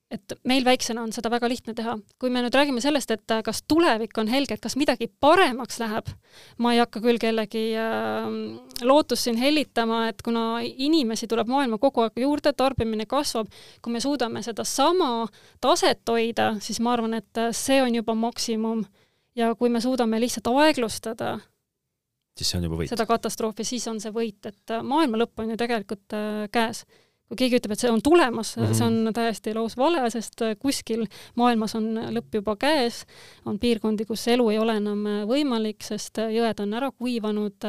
[0.08, 1.98] et meil väiksena on seda väga lihtne teha.
[2.18, 6.08] kui me nüüd räägime sellest, et kas tulevik on helge, et kas midagi paremaks läheb,
[6.58, 7.74] ma ei hakka küll kellegi
[8.88, 13.52] lootust siin hellitama, et kuna inimesi tuleb maailma kogu aeg juurde, tarbimine kasvab,
[13.82, 15.26] kui me suudame sedasama
[15.60, 18.86] taset hoida, siis ma arvan, et see on juba maksimum
[19.38, 21.36] ja kui me suudame lihtsalt aeglustada
[22.38, 22.92] siis see on juba võit.
[22.92, 26.84] seda katastroofi, siis on see võit, et äh, maailma lõpp on ju tegelikult äh, käes.
[27.28, 28.76] kui keegi ütleb, et see on tulemas mm, -hmm.
[28.78, 31.04] see on täiesti laus vale, sest äh, kuskil
[31.36, 33.04] maailmas on lõpp juba käes,
[33.44, 37.68] on piirkondi, kus elu ei ole enam võimalik, sest jõed on ära kuivanud,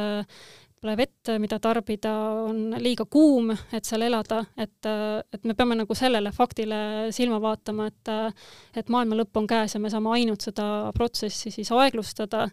[0.82, 2.12] pole vett, mida tarbida,
[2.50, 4.88] on liiga kuum, et seal elada, et,
[5.34, 6.80] et me peame nagu sellele faktile
[7.16, 8.12] silma vaatama, et
[8.80, 12.48] et maailma lõpp on käes ja me saame ainult seda protsessi siis aeglustada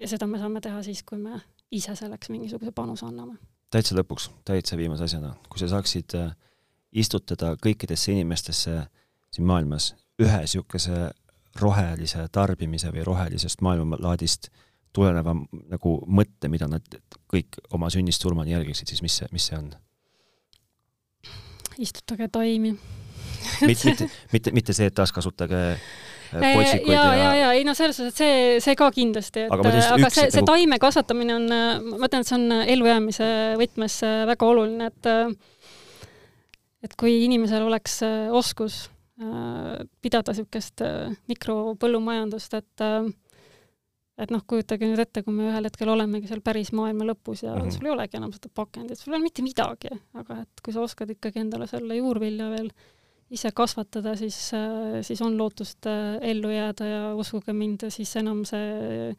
[0.00, 1.40] ja seda me saame teha siis, kui me
[1.70, 3.38] ise selleks mingisuguse panuse anname.
[3.70, 6.30] täitsa lõpuks, täitsa viimase asjana, kui sa saaksid äh,
[6.92, 8.78] istutada kõikidesse inimestesse
[9.32, 11.10] siin maailmas ühe niisuguse
[11.58, 14.67] rohelise tarbimise või rohelisest maailmalaadist äh,
[14.98, 15.34] tuleneva
[15.70, 16.98] nagu mõtte, mida nad
[17.30, 19.70] kõik oma sünnist surmani järgiksid, siis mis see, mis see on?
[21.78, 22.72] istutage taimi
[23.62, 25.84] mitte, mitte, mitte, mitte see, et taaskasutage äh,
[26.42, 29.54] potsikuid ja, ja, ja, ja ei no selles suhtes, et see, see ka kindlasti, et
[29.54, 30.50] aga, aga see, see nagu...
[30.50, 33.30] taime kasvatamine on, ma mõtlen, et see on ellujäämise
[33.62, 34.00] võtmes
[34.32, 35.12] väga oluline, et
[36.88, 38.84] et kui inimesel oleks äh, oskus
[39.22, 40.84] äh, pidada niisugust
[41.30, 42.86] mikropõllumajandust, et
[44.18, 47.54] et noh, kujutage nüüd ette, kui me ühel hetkel olemegi seal päris maailma lõpus ja
[47.54, 47.76] mm -hmm.
[47.76, 50.82] sul ei olegi enam seda pakendit, sul ei ole mitte midagi, aga et kui sa
[50.82, 52.72] oskad ikkagi endale selle juurvilja veel
[53.30, 54.38] ise kasvatada, siis,
[55.02, 59.14] siis on lootust äh, ellu jääda ja uskuge mind, siis enam see,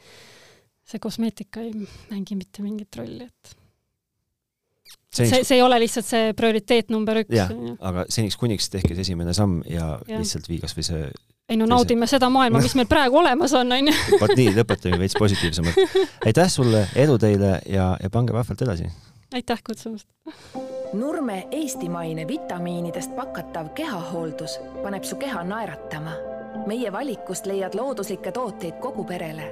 [0.83, 1.73] see kosmeetika ei
[2.09, 3.55] mängi mitte mingit rolli, et
[5.13, 5.35] seniks...
[5.35, 7.33] see, see ei ole lihtsalt see prioriteet number üks.
[7.35, 10.21] jah, aga seniks kuniks tehke see esimene samm ja, ja.
[10.21, 11.09] lihtsalt vii kas või see
[11.49, 13.93] ei no naudime seda maailma, mis meil praegu olemas on, onju.
[14.21, 16.01] vot nii, lõpetame veits positiivsemalt.
[16.29, 18.89] aitäh sulle, edu teile ja, ja pange vahvalt edasi!
[19.33, 20.07] aitäh kutsumast!
[20.93, 26.13] Nurme eestimaine vitamiinidest pakatav kehahooldus paneb su keha naeratama.
[26.67, 29.49] meie valikust leiad looduslikke tooteid kogu perele.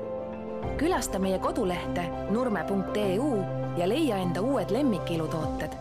[0.77, 3.43] Külasta meie kodulehte nurme.eu
[3.77, 5.71] ja leia enda uued lemmikilutooted.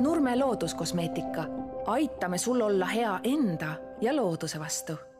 [0.00, 1.44] Nurme looduskosmeetika.
[1.86, 5.11] aitame sul olla hea enda ja looduse vastu